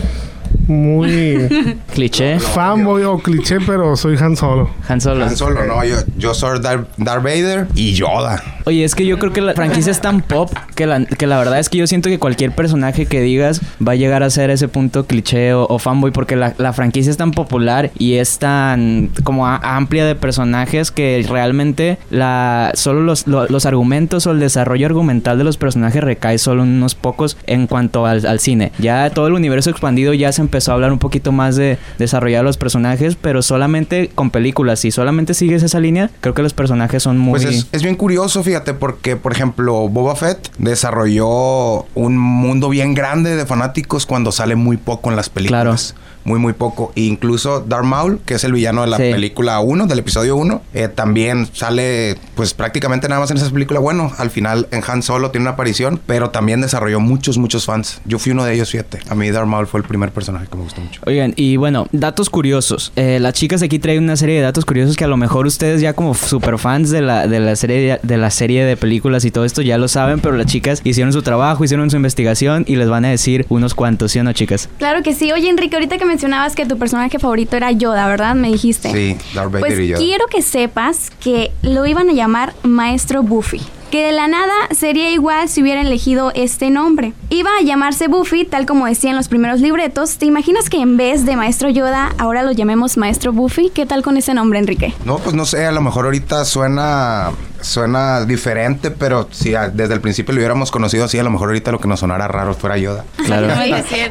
muy 0.67 1.47
Cliché. 1.93 2.39
fanboy 2.39 3.03
o 3.03 3.17
cliché, 3.19 3.57
pero 3.65 3.95
soy 3.95 4.17
Han 4.17 4.35
Solo. 4.35 4.69
Han 4.87 5.01
Solo. 5.01 5.25
Han 5.25 5.35
Solo, 5.37 5.65
no, 5.65 5.83
yo, 5.83 5.95
yo 6.17 6.33
soy 6.33 6.59
Darth, 6.59 6.87
Darth 6.97 7.23
Vader 7.23 7.67
y 7.75 7.93
Yoda. 7.93 8.43
Oye, 8.65 8.83
es 8.83 8.95
que 8.95 9.05
yo 9.05 9.17
creo 9.17 9.31
que 9.31 9.39
la 9.41 9.53
franquicia 9.53 9.91
es 9.91 10.01
tan 10.01 10.21
pop 10.21 10.51
que 10.75 10.85
la, 10.85 11.05
que 11.05 11.25
la 11.25 11.37
verdad 11.37 11.57
es 11.59 11.69
que 11.69 11.77
yo 11.77 11.87
siento 11.87 12.09
que 12.09 12.19
cualquier 12.19 12.51
personaje 12.51 13.05
que 13.05 13.21
digas 13.21 13.61
va 13.85 13.93
a 13.93 13.95
llegar 13.95 14.23
a 14.23 14.29
ser 14.29 14.49
ese 14.49 14.67
punto 14.67 15.05
cliché 15.05 15.53
o, 15.53 15.65
o 15.69 15.79
fanboy 15.79 16.11
porque 16.11 16.35
la, 16.35 16.53
la 16.57 16.73
franquicia 16.73 17.09
es 17.09 17.15
tan 17.17 17.31
popular 17.31 17.91
y 17.97 18.15
es 18.15 18.39
tan 18.39 19.09
como 19.23 19.47
a- 19.47 19.55
amplia 19.77 20.05
de 20.05 20.15
personajes 20.15 20.91
que 20.91 21.25
realmente 21.29 21.97
la 22.09 22.71
solo 22.73 23.01
los, 23.01 23.25
lo- 23.25 23.47
los 23.47 23.65
argumentos 23.65 24.27
o 24.27 24.31
el 24.31 24.39
desarrollo 24.41 24.85
argumental 24.85 25.37
de 25.37 25.45
los 25.45 25.55
personajes 25.57 26.03
recae 26.03 26.37
solo 26.37 26.63
en 26.63 26.69
unos 26.69 26.93
pocos 26.95 27.37
en 27.47 27.67
cuanto 27.67 28.05
al, 28.05 28.25
al 28.25 28.39
cine. 28.41 28.73
Ya 28.79 29.09
todo 29.11 29.27
el 29.27 29.33
universo 29.33 29.69
expandido 29.69 30.13
ya 30.13 30.33
se 30.33 30.41
empezó 30.41 30.56
a 30.57 30.74
hablar 30.74 30.92
un 30.92 31.00
poquito 31.00 31.31
más 31.31 31.56
de 31.56 31.77
desarrollar 31.98 32.44
los 32.44 32.57
personajes, 32.57 33.15
pero 33.15 33.42
solamente 33.42 34.09
con 34.13 34.31
películas. 34.31 34.80
Si 34.80 34.92
solamente 34.92 35.33
sigues 35.33 35.63
esa 35.63 35.80
línea, 35.80 36.09
creo 36.21 36.33
que 36.33 36.42
los 36.42 36.54
personajes 36.54 37.04
son 37.04 37.18
muy... 37.18 37.39
Pues 37.39 37.45
es, 37.45 37.68
es 37.71 37.83
bien 37.83 37.95
curioso, 37.95 38.44
fíjate, 38.44 38.74
porque, 38.74 39.15
por 39.15 39.31
ejemplo, 39.31 39.88
Boba 39.89 40.15
Fett 40.15 40.51
desarrolló 40.57 41.86
un 41.95 42.18
mundo 42.18 42.69
bien 42.69 42.94
grande 42.94 43.36
de 43.36 43.45
fanáticos 43.45 44.06
cuando 44.06 44.31
sale 44.31 44.56
muy 44.56 44.77
poco 44.77 45.09
en 45.09 45.15
las 45.15 45.30
películas. 45.30 45.95
Muy, 46.27 46.39
muy 46.39 46.51
poco. 46.51 46.91
E 46.97 47.01
incluso 47.03 47.62
Darth 47.62 47.85
Maul, 47.85 48.19
que 48.25 48.33
es 48.33 48.44
el 48.44 48.51
villano 48.51 48.81
de 48.81 48.88
la 48.88 48.97
Sí. 48.97 49.03
película 49.13 49.62
1, 49.62 49.88
del 49.88 50.00
episodio 50.00 50.35
1, 50.35 50.62
eh, 50.74 50.89
también 50.94 51.47
sale, 51.53 52.18
pues 52.35 52.53
prácticamente 52.53 53.07
nada 53.07 53.21
más 53.21 53.31
en 53.31 53.38
esa 53.38 53.50
película. 53.50 53.79
Bueno, 53.79 54.12
al 54.18 54.29
final 54.29 54.68
en 54.71 54.81
Han 54.85 55.01
Solo 55.03 55.31
tiene 55.31 55.44
una 55.45 55.51
aparición, 55.51 56.01
pero 56.06 56.29
también 56.29 56.59
desarrolló 56.59 57.00
muchos, 57.00 57.38
muchos 57.38 57.63
fans. 57.65 58.01
Yo 58.03 58.19
fui 58.19 58.33
uno 58.33 58.44
de 58.44 58.53
ellos, 58.53 58.69
fíjate. 58.69 59.00
A 59.09 59.15
mí 59.15 59.31
Darth 59.31 59.47
Maul 59.47 59.68
fue 59.68 59.79
el 59.79 59.85
primer 59.88 60.12
personaje 60.12 60.47
que 60.51 60.57
me 60.57 60.63
gustó 60.63 60.81
mucho. 60.81 61.00
Oigan, 61.06 61.33
y 61.38 61.56
bueno, 61.56 61.88
datos 61.94 62.29
curiosos. 62.29 62.91
Eh, 62.97 63.19
las 63.21 63.33
chicas 63.33 63.62
aquí 63.63 63.79
traen 63.79 64.03
una 64.03 64.18
serie 64.18 64.35
de 64.35 64.41
datos 64.41 64.65
curiosos 64.65 64.97
que 64.97 65.06
a 65.06 65.07
lo 65.07 65.15
mejor 65.15 65.45
ustedes 65.47 65.79
ya 65.79 65.94
como 65.94 66.13
super 66.13 66.57
fans 66.59 66.89
de 66.89 67.01
la, 67.01 67.25
de 67.27 67.39
la 67.39 67.56
serie 67.56 68.00
de 68.03 68.18
la 68.18 68.31
serie 68.31 68.65
de 68.65 68.75
películas 68.75 69.24
y 69.24 69.31
todo 69.31 69.45
esto 69.45 69.62
ya 69.62 69.77
lo 69.77 69.88
saben, 69.88 70.19
pero 70.19 70.35
las 70.35 70.47
chicas 70.47 70.81
hicieron 70.83 71.13
su 71.13 71.21
trabajo, 71.21 71.63
hicieron 71.63 71.89
su 71.89 71.95
investigación 71.95 72.65
y 72.68 72.75
les 72.75 72.89
van 72.89 73.06
a 73.06 73.09
decir 73.09 73.45
unos 73.47 73.74
cuantos, 73.75 74.12
¿sí 74.12 74.19
o 74.19 74.24
no, 74.25 74.33
chicas? 74.33 74.68
Claro 74.77 75.03
que 75.03 75.13
sí. 75.13 75.31
Oye, 75.31 75.47
Enrique, 75.50 75.75
ahorita 75.77 75.97
que 75.97 76.06
mencionabas 76.17 76.55
que 76.55 76.65
tu 76.65 76.79
personaje 76.79 77.19
favorito 77.19 77.55
era 77.57 77.71
Yoda, 77.71 78.07
¿verdad? 78.07 78.33
Me 78.33 78.47
dijiste. 78.47 78.91
Sí, 78.91 79.15
Darth 79.35 79.51
Vader 79.51 79.59
Pues 79.67 79.79
y 79.79 79.87
yo. 79.89 79.97
quiero 79.99 80.25
que 80.25 80.41
sepas 80.41 81.11
que 81.19 81.51
lo 81.61 81.85
iban 81.85 82.09
a 82.09 82.13
llamar 82.13 82.55
Maestro 82.63 83.21
Buffy. 83.21 83.61
Que 83.91 84.03
de 84.07 84.11
la 84.13 84.27
nada 84.27 84.51
sería 84.71 85.11
igual 85.11 85.47
si 85.47 85.61
hubieran 85.61 85.85
elegido 85.85 86.31
este 86.33 86.71
nombre. 86.71 87.13
Iba 87.29 87.51
a 87.57 87.63
llamarse 87.63 88.07
Buffy, 88.07 88.45
tal 88.45 88.65
como 88.65 88.87
decían 88.87 89.15
los 89.15 89.27
primeros 89.27 89.61
libretos. 89.61 90.17
¿Te 90.17 90.25
imaginas 90.25 90.71
que 90.71 90.81
en 90.81 90.97
vez 90.97 91.23
de 91.23 91.35
Maestro 91.35 91.69
Yoda, 91.69 92.15
ahora 92.17 92.41
lo 92.41 92.51
llamemos 92.51 92.97
Maestro 92.97 93.31
Buffy? 93.31 93.69
¿Qué 93.71 93.85
tal 93.85 94.01
con 94.01 94.17
ese 94.17 94.33
nombre, 94.33 94.57
Enrique? 94.57 94.95
No, 95.05 95.19
pues 95.19 95.35
no 95.35 95.45
sé, 95.45 95.67
a 95.67 95.71
lo 95.71 95.81
mejor 95.81 96.05
ahorita 96.05 96.43
suena 96.45 97.29
suena 97.62 98.25
diferente, 98.25 98.92
pero 98.92 99.27
si 99.31 99.56
a- 99.56 99.69
desde 99.69 99.94
el 99.94 100.01
principio 100.01 100.33
lo 100.33 100.39
hubiéramos 100.39 100.71
conocido 100.71 101.06
así, 101.06 101.18
a 101.19 101.24
lo 101.24 101.30
mejor 101.30 101.50
ahorita 101.50 101.71
lo 101.71 101.80
que 101.80 101.88
nos 101.88 102.00
sonara 102.00 102.27
raro 102.27 102.54
fuera 102.54 102.77
Yoda. 102.77 103.06
Claro. 103.25 103.48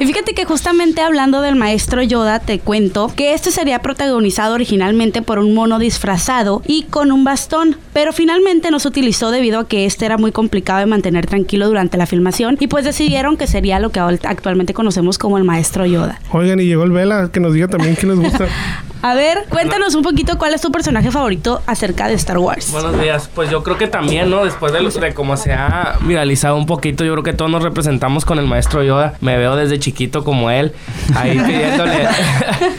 Y 0.01 0.07
fíjate 0.07 0.35
que 0.35 0.45
justamente 0.45 1.01
hablando 1.01 1.41
del 1.41 1.57
maestro 1.57 2.03
Yoda, 2.03 2.39
te 2.41 2.59
cuento 2.59 3.11
que 3.15 3.35
este 3.35 3.51
sería 3.51 3.81
protagonizado 3.81 4.55
originalmente 4.55 5.23
por 5.23 5.39
un 5.39 5.55
mono 5.55 5.79
disfrazado 5.79 6.63
y 6.67 6.85
con 6.85 7.13
un 7.13 7.25
bastón, 7.25 7.77
pero 7.93 8.13
finalmente 8.13 8.71
no 8.71 8.79
se 8.79 8.89
utilizó 8.89 9.31
debido 9.31 9.61
a 9.61 9.69
que 9.69 9.87
este 9.87 10.07
era 10.07 10.19
muy 10.19 10.33
complicado 10.33 10.81
de 10.81 10.87
mantener 10.87 11.27
tranquilo 11.27 11.67
durante 11.69 11.97
la 11.97 12.07
filmación 12.07 12.57
y 12.61 12.67
pues 12.69 12.85
decidieron 12.85 13.37
que 13.37 13.47
sería 13.47 13.79
lo 13.81 13.91
que 13.91 14.01
ahora- 14.01 14.19
actualmente 14.25 14.75
conocemos 14.75 15.19
como 15.19 15.39
el 15.39 15.45
maestro 15.45 15.87
Yoda. 15.87 16.21
Oigan, 16.33 16.61
y 16.61 16.65
llegó 16.65 16.85
el 16.85 16.93
Vela, 16.93 17.31
que 17.33 17.41
nos 17.41 17.53
diga 17.55 17.69
también 17.69 17.95
quién 17.95 18.11
les 18.19 18.31
gusta. 18.31 18.47
A 19.03 19.15
ver, 19.15 19.45
cuéntanos 19.51 19.95
un 19.95 20.03
poquito 20.03 20.37
cuál 20.39 20.55
es 20.55 20.61
tu 20.61 20.73
personaje 20.73 21.11
favorito 21.13 21.63
acerca 21.67 22.09
de 22.09 22.15
Star 22.15 22.39
Wars. 22.39 22.73
Buenos 22.73 23.01
días. 23.01 23.31
Pues 23.35 23.51
yo 23.51 23.63
creo 23.63 23.79
que 23.79 23.87
también, 23.87 24.31
¿no? 24.31 24.45
Después 24.45 24.73
de, 24.73 24.81
de 24.81 25.15
cómo 25.15 25.37
se 25.37 25.53
ha 25.53 25.97
viralizado 26.01 26.57
un 26.57 26.67
poquito, 26.67 27.05
yo 27.05 27.13
creo 27.13 27.23
que 27.23 27.33
todos 27.33 27.51
nos 27.51 27.63
representamos 27.63 28.25
con 28.25 28.39
el 28.39 28.47
maestro 28.47 28.83
Yoda. 28.83 29.15
Me 29.21 29.37
veo 29.37 29.55
desde 29.55 29.79
chiquito 29.79 30.25
como 30.25 30.51
él, 30.51 30.73
ahí 31.15 31.39
pidiéndole, 31.47 32.09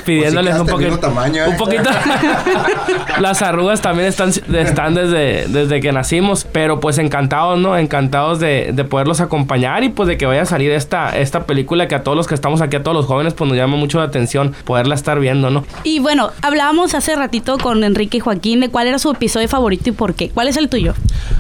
pidiéndoles 0.06 0.56
Pues 0.56 0.68
sí 0.70 0.74
un 0.74 0.80
quedaste 0.80 0.90
poquito. 0.90 0.98
tamaño, 1.00 1.44
¿eh? 1.46 1.50
Un 1.50 1.58
poquito. 1.58 1.90
Las 3.22 3.42
arrugas 3.42 3.82
también 3.82 4.10
están, 4.10 4.30
están 4.54 4.96
desde, 4.96 5.48
desde 5.48 5.80
que 5.80 5.92
nacimos, 5.92 6.46
pero 6.52 6.80
pues 6.80 6.98
encantados, 6.98 7.58
¿no? 7.60 7.78
Encantados 7.78 8.40
de, 8.40 8.72
de 8.74 8.84
poderlos 8.84 9.22
acompañar 9.22 9.84
y 9.84 9.90
pues 9.90 10.08
de 10.08 10.18
que 10.18 10.26
vaya 10.26 10.42
a 10.42 10.46
salir 10.46 10.72
esta, 10.72 11.18
esta 11.18 11.46
película 11.46 11.88
que 11.88 11.96
a 11.96 12.04
todos 12.04 12.18
los 12.18 12.28
que 12.28 12.36
estamos 12.36 12.62
aquí, 12.62 12.76
a 12.76 12.84
todos 12.84 12.96
los 12.98 13.06
jóvenes, 13.06 13.34
pues 13.34 13.48
nos 13.48 13.58
llama 13.58 13.78
mucho 13.78 14.00
la 14.00 14.06
atención 14.06 14.54
poderla 14.66 14.96
estar 14.96 15.20
viendo, 15.20 15.50
¿no? 15.50 15.64
Y 15.84 16.00
bueno, 16.08 16.32
hablábamos 16.42 16.94
hace 16.94 17.18
ratito 17.18 17.58
con 17.58 17.84
Enrique 17.84 18.16
y 18.16 18.20
Joaquín 18.22 18.62
de 18.62 18.70
cuál 18.70 18.88
era 18.88 18.98
su 18.98 19.12
episodio 19.12 19.50
favorito 19.50 19.90
y 19.90 19.92
por 19.92 20.14
qué. 20.14 20.30
¿Cuál 20.30 20.48
es 20.48 20.56
el 20.56 20.70
tuyo? 20.70 20.94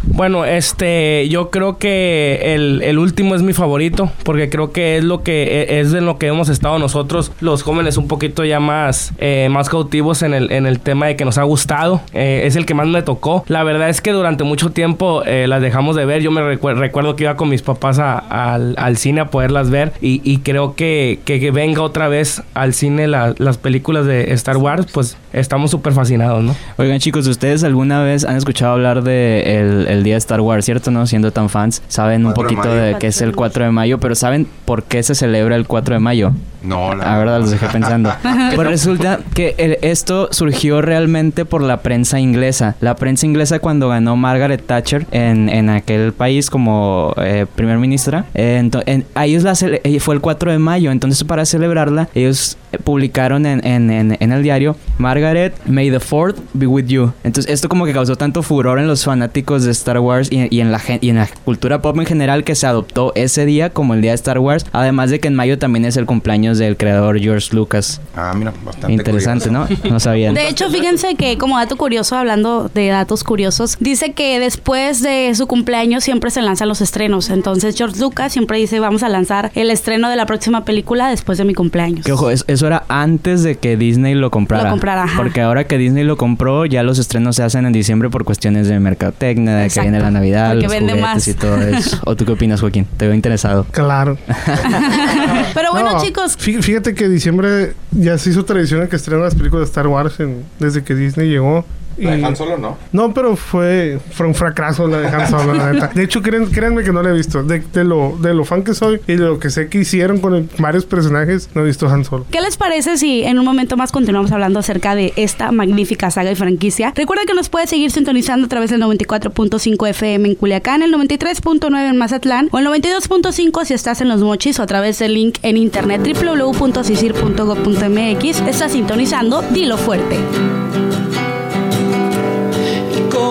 Bueno, 0.03 0.43
este, 0.43 1.29
yo 1.29 1.51
creo 1.51 1.77
que 1.77 2.53
el, 2.53 2.81
el 2.83 2.97
último 2.99 3.33
es 3.35 3.43
mi 3.43 3.53
favorito, 3.53 4.11
porque 4.23 4.49
creo 4.49 4.73
que 4.73 4.97
es 4.97 5.05
lo 5.05 5.23
que 5.23 5.43
e- 5.61 5.79
es 5.79 5.91
de 5.93 6.01
lo 6.01 6.17
que 6.17 6.27
hemos 6.27 6.49
estado 6.49 6.79
nosotros, 6.79 7.31
los 7.39 7.63
jóvenes, 7.63 7.95
un 7.95 8.09
poquito 8.09 8.43
ya 8.43 8.59
más, 8.59 9.13
eh, 9.19 9.47
más 9.49 9.69
cautivos 9.69 10.21
en 10.21 10.33
el, 10.33 10.51
en 10.51 10.65
el 10.65 10.81
tema 10.81 11.05
de 11.05 11.15
que 11.15 11.23
nos 11.23 11.37
ha 11.37 11.43
gustado. 11.43 12.01
Eh, 12.11 12.41
es 12.43 12.57
el 12.57 12.65
que 12.65 12.73
más 12.73 12.87
me 12.87 13.01
tocó. 13.03 13.45
La 13.47 13.63
verdad 13.63 13.87
es 13.87 14.01
que 14.01 14.11
durante 14.11 14.43
mucho 14.43 14.71
tiempo 14.71 15.23
eh, 15.25 15.47
las 15.47 15.61
dejamos 15.61 15.95
de 15.95 16.03
ver. 16.03 16.21
Yo 16.21 16.29
me 16.31 16.41
recuer- 16.41 16.75
recuerdo 16.75 17.15
que 17.15 17.23
iba 17.23 17.37
con 17.37 17.47
mis 17.47 17.61
papás 17.61 17.99
a- 17.99 18.17
al, 18.17 18.75
al 18.77 18.97
cine 18.97 19.21
a 19.21 19.27
poderlas 19.29 19.69
ver 19.69 19.93
y, 20.01 20.19
y 20.29 20.39
creo 20.39 20.75
que, 20.75 21.19
que, 21.23 21.39
que 21.39 21.51
venga 21.51 21.81
otra 21.83 22.09
vez 22.09 22.43
al 22.53 22.73
cine 22.73 23.07
la- 23.07 23.33
las 23.37 23.57
películas 23.57 24.05
de 24.05 24.33
Star 24.33 24.56
Wars, 24.57 24.87
pues 24.91 25.15
estamos 25.39 25.71
súper 25.71 25.93
fascinados, 25.93 26.43
¿no? 26.43 26.55
Oigan 26.77 26.99
chicos, 26.99 27.27
¿ustedes 27.27 27.63
alguna 27.63 28.01
vez 28.03 28.25
han 28.25 28.35
escuchado 28.37 28.73
hablar 28.73 29.03
de 29.03 29.59
el, 29.59 29.87
el 29.87 30.03
día 30.03 30.13
de 30.15 30.19
Star 30.19 30.41
Wars, 30.41 30.65
cierto? 30.65 30.91
¿No? 30.91 31.07
Siendo 31.07 31.31
tan 31.31 31.49
fans, 31.49 31.81
saben 31.87 32.25
un 32.25 32.33
4 32.33 32.43
de 32.49 32.55
poquito 32.55 32.69
mayo. 32.75 32.81
de 32.81 32.95
que 32.97 33.07
es 33.07 33.21
el 33.21 33.35
4 33.35 33.65
de 33.65 33.71
mayo, 33.71 33.99
pero 33.99 34.15
¿saben 34.15 34.47
por 34.65 34.83
qué 34.83 35.03
se 35.03 35.15
celebra 35.15 35.55
el 35.55 35.67
4 35.67 35.95
de 35.95 35.99
mayo? 35.99 36.31
No, 36.63 36.93
la 36.95 37.05
La 37.05 37.17
verdad, 37.19 37.39
los 37.39 37.51
dejé 37.51 37.67
pensando. 37.67 38.11
Pues 38.55 38.67
resulta 38.67 39.19
que 39.33 39.53
el- 39.57 39.77
esto 39.81 40.29
surgió 40.31 40.81
realmente 40.81 41.45
por 41.45 41.61
la 41.61 41.77
prensa 41.81 42.19
inglesa. 42.19 42.75
La 42.81 42.95
prensa 42.95 43.25
inglesa 43.25 43.59
cuando 43.59 43.89
ganó 43.89 44.15
Margaret 44.15 44.65
Thatcher 44.65 45.05
en, 45.11 45.49
en 45.49 45.69
aquel 45.69 46.13
país 46.13 46.49
como 46.49 47.13
eh, 47.17 47.45
primer 47.55 47.77
ministra, 47.77 48.25
eh, 48.33 48.59
ento- 48.63 48.83
en- 48.85 49.05
a 49.15 49.25
ellos 49.25 49.43
la 49.43 49.53
eh, 49.83 49.99
fue 49.99 50.15
el 50.15 50.21
4 50.21 50.51
de 50.51 50.59
mayo. 50.59 50.91
Entonces 50.91 51.23
para 51.23 51.45
celebrarla, 51.45 52.09
ellos 52.15 52.57
publicaron 52.83 53.45
en, 53.45 53.65
en- 53.65 53.91
en- 53.91 54.17
en 54.19 54.31
el 54.31 54.43
diario, 54.43 54.75
Margaret 54.97 55.26
May 55.65 55.89
the 55.91 55.99
Fourth 55.99 56.37
be 56.53 56.67
with 56.67 56.85
you. 56.87 57.11
Entonces, 57.23 57.51
esto 57.51 57.69
como 57.69 57.85
que 57.85 57.93
causó 57.93 58.15
tanto 58.15 58.43
furor 58.43 58.79
en 58.79 58.87
los 58.87 59.03
fanáticos 59.03 59.63
de 59.63 59.71
Star 59.71 59.99
Wars 59.99 60.29
y, 60.31 60.53
y 60.55 60.61
en 60.61 60.71
la 60.71 60.81
y 61.01 61.09
en 61.09 61.17
la 61.17 61.27
cultura 61.43 61.81
pop 61.81 61.97
en 61.99 62.05
general 62.05 62.43
que 62.43 62.55
se 62.55 62.67
adoptó 62.67 63.11
ese 63.15 63.45
día 63.45 63.69
como 63.71 63.93
el 63.93 64.01
día 64.01 64.11
de 64.11 64.15
Star 64.15 64.39
Wars. 64.39 64.65
Además 64.71 65.09
de 65.09 65.19
que 65.19 65.27
en 65.27 65.35
mayo 65.35 65.57
también 65.57 65.85
es 65.85 65.97
el 65.97 66.05
cumpleaños 66.05 66.57
del 66.57 66.77
creador 66.77 67.19
George 67.19 67.55
Lucas. 67.55 67.99
Ah, 68.15 68.33
mira, 68.35 68.53
bastante 68.63 68.93
Interesante, 68.93 69.49
curioso. 69.49 69.75
¿no? 69.83 69.89
No 69.91 69.99
sabían. 69.99 70.33
De 70.35 70.47
hecho, 70.49 70.69
fíjense 70.69 71.15
que 71.15 71.37
como 71.37 71.57
dato 71.57 71.75
curioso, 71.77 72.15
hablando 72.15 72.69
de 72.73 72.87
datos 72.87 73.23
curiosos, 73.23 73.77
dice 73.79 74.13
que 74.13 74.39
después 74.39 75.01
de 75.01 75.33
su 75.35 75.47
cumpleaños 75.47 76.03
siempre 76.03 76.29
se 76.31 76.41
lanzan 76.41 76.67
los 76.67 76.81
estrenos. 76.81 77.29
Entonces 77.29 77.75
George 77.75 77.99
Lucas 77.99 78.31
siempre 78.33 78.57
dice, 78.57 78.79
vamos 78.79 79.03
a 79.03 79.09
lanzar 79.09 79.51
el 79.55 79.71
estreno 79.71 80.09
de 80.09 80.15
la 80.15 80.25
próxima 80.25 80.63
película 80.65 81.09
después 81.09 81.37
de 81.37 81.45
mi 81.45 81.53
cumpleaños. 81.53 82.05
Que 82.05 82.11
ojo, 82.11 82.29
es- 82.29 82.45
eso 82.47 82.67
era 82.67 82.83
antes 82.89 83.43
de 83.43 83.55
que 83.57 83.77
Disney 83.77 84.13
lo 84.13 84.29
comprara. 84.31 84.65
Lo 84.65 84.69
comprara, 84.69 85.06
ajá. 85.07 85.17
Porque 85.17 85.41
ahora 85.41 85.65
que 85.65 85.77
Disney 85.77 86.03
lo 86.03 86.17
compró, 86.17 86.65
ya 86.65 86.83
los 86.83 86.99
estrenos 86.99 87.35
se 87.35 87.43
hacen 87.43 87.65
en 87.65 87.73
diciembre 87.73 88.09
por 88.09 88.23
cuestiones 88.23 88.67
de 88.67 88.79
mercadotecnia, 88.79 89.55
de 89.55 89.69
que 89.69 89.81
viene 89.81 89.99
la 89.99 90.11
Navidad, 90.11 90.49
Porque 90.51 90.63
los 90.63 90.71
vende 90.71 90.93
juguetes 90.93 91.13
más. 91.15 91.27
y 91.27 91.33
todo 91.33 91.61
eso. 91.61 91.99
¿O 92.05 92.15
tú 92.15 92.25
qué 92.25 92.31
opinas, 92.33 92.61
Joaquín? 92.61 92.85
Te 92.97 93.05
veo 93.05 93.15
interesado. 93.15 93.65
Claro. 93.71 94.17
Pero 95.53 95.71
bueno, 95.71 95.93
No, 95.93 96.03
chicos, 96.03 96.37
fí- 96.37 96.61
Fíjate 96.61 96.93
que 96.93 97.07
diciembre 97.09 97.73
ya 97.91 98.17
se 98.17 98.29
hizo 98.31 98.45
tradición 98.45 98.81
de 98.81 98.89
que 98.89 98.95
estrenan 98.95 99.23
las 99.23 99.35
películas 99.35 99.61
de 99.67 99.69
Star 99.71 99.87
Wars 99.87 100.19
en- 100.19 100.43
desde 100.59 100.83
que 100.83 100.95
Disney 100.95 101.29
llegó. 101.29 101.65
¿La 101.97 102.15
Y- 102.15 102.19
de 102.21 102.25
Han 102.25 102.35
Solo 102.35 102.57
no? 102.57 102.77
No, 102.91 103.13
pero 103.13 103.35
fue, 103.35 103.99
fue 104.11 104.27
un 104.27 104.35
fracaso 104.35 104.87
la 104.87 104.99
de 104.99 105.07
Han 105.07 105.27
Solo, 105.29 105.53
la 105.53 105.71
neta. 105.73 105.87
De 105.93 106.03
hecho, 106.03 106.21
créan- 106.21 106.47
créanme 106.47 106.83
que 106.83 106.91
no 106.91 107.01
la 107.01 107.09
he 107.09 107.13
visto. 107.13 107.43
De, 107.43 107.59
de 107.59 107.83
lo, 107.83 108.17
de 108.21 108.33
lo 108.33 108.45
fan 108.45 108.63
que 108.63 108.73
soy 108.73 108.99
y 109.07 109.13
de 109.13 109.25
lo 109.25 109.39
que 109.39 109.49
sé 109.49 109.67
que 109.67 109.79
hicieron 109.79 110.19
con 110.19 110.35
el- 110.35 110.49
varios 110.59 110.85
personajes, 110.85 111.49
no 111.55 111.61
he 111.61 111.65
visto 111.65 111.87
Han 111.89 112.05
Solo. 112.05 112.25
¿Qué 112.31 112.41
les 112.41 112.57
parece 112.57 112.97
si 112.97 113.23
en 113.23 113.39
un 113.39 113.45
momento 113.45 113.77
más 113.77 113.91
continuamos 113.91 114.31
hablando 114.31 114.59
acerca 114.59 114.95
de 114.95 115.13
esta 115.15 115.51
magnífica 115.51 116.11
saga 116.11 116.31
y 116.31 116.35
franquicia? 116.35 116.93
Recuerda 116.95 117.23
que 117.25 117.33
nos 117.33 117.49
puedes 117.49 117.69
seguir 117.69 117.91
sintonizando 117.91 118.45
a 118.45 118.49
través 118.49 118.69
del 118.69 118.81
94.5 118.81 119.87
FM 119.89 120.29
en 120.29 120.35
Culiacán, 120.35 120.81
el 120.83 120.93
93.9 120.93 121.89
en 121.89 121.97
Mazatlán 121.97 122.49
o 122.51 122.59
el 122.59 122.67
92.5 122.67 123.65
si 123.65 123.73
estás 123.73 124.01
en 124.01 124.09
Los 124.09 124.21
Mochis 124.21 124.59
o 124.59 124.63
a 124.63 124.67
través 124.67 124.99
del 124.99 125.13
link 125.15 125.37
en 125.41 125.57
internet 125.57 126.01
www.sisir.gov.mx. 126.05 128.41
Estás 128.47 128.71
sintonizando 128.71 129.41
Dilo 129.51 129.77
Fuerte. 129.77 130.17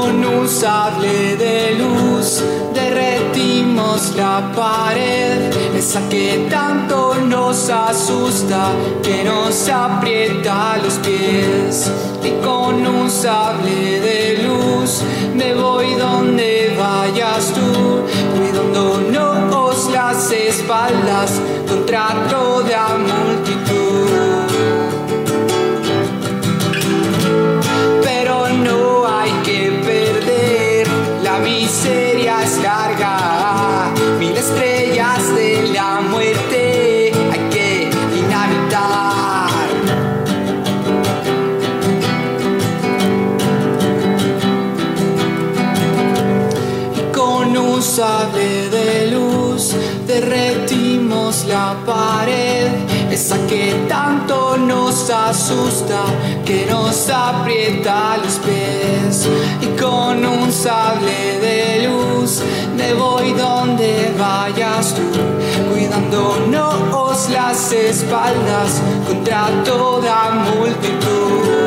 Con 0.06 0.25
un 0.25 0.48
sable 0.48 1.36
de 1.36 1.75
luz 1.75 2.42
derretimos 2.72 4.14
la 4.14 4.52
pared, 4.54 5.50
esa 5.76 6.00
que 6.08 6.46
tanto 6.48 7.16
nos 7.26 7.68
asusta, 7.68 8.70
que 9.02 9.25
nos 9.25 9.68
aprieta 9.68 10.76
los 10.84 10.94
pies. 11.06 11.90
Y 12.22 12.30
con 12.44 12.86
un 12.86 13.10
sable 13.10 14.00
de 14.00 14.42
luz 14.46 15.02
me 15.34 15.54
voy 15.54 15.94
donde 15.94 16.76
vayas 16.78 17.52
tú, 17.52 18.02
cuidándonos 18.36 19.90
las 19.90 20.30
espaldas 20.30 21.32
contra 21.68 22.08
toda 22.30 22.96
multitud. 22.98 23.25
Esa 53.16 53.38
que 53.46 53.73
tanto 53.88 54.58
nos 54.58 55.08
asusta, 55.08 56.02
que 56.44 56.66
nos 56.66 57.08
aprieta 57.08 58.18
los 58.23 58.35
pies. 58.44 59.26
Y 59.62 59.68
con 59.80 60.23
un 60.23 60.52
sable 60.52 61.40
de 61.40 61.88
luz 61.88 62.42
me 62.76 62.92
voy 62.92 63.32
donde 63.32 64.12
vayas 64.18 64.94
tú, 64.94 65.08
cuidándonos 65.73 67.30
las 67.30 67.73
espaldas 67.73 68.82
contra 69.08 69.49
toda 69.64 70.32
multitud. 70.32 71.65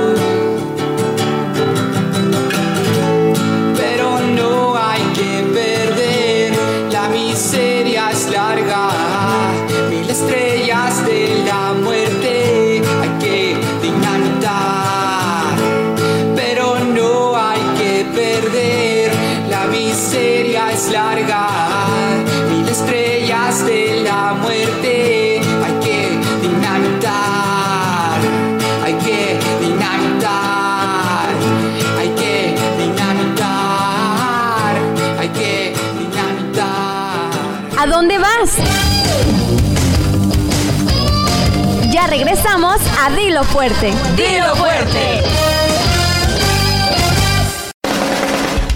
Regresamos 42.10 42.82
a 43.00 43.12
Dilo 43.12 43.44
Fuerte. 43.44 43.94
Dilo 44.16 44.56
fuerte. 44.56 45.22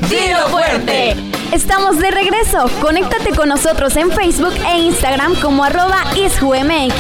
Dilo 0.08 0.48
fuerte. 0.50 1.16
Estamos 1.52 1.98
de 2.00 2.12
regreso. 2.12 2.70
Conéctate 2.80 3.32
con 3.36 3.50
nosotros 3.50 3.96
en 3.98 4.12
Facebook 4.12 4.54
e 4.68 4.80
Instagram 4.80 5.36
como 5.42 5.64
arroba 5.64 6.04
isjumx. 6.16 6.94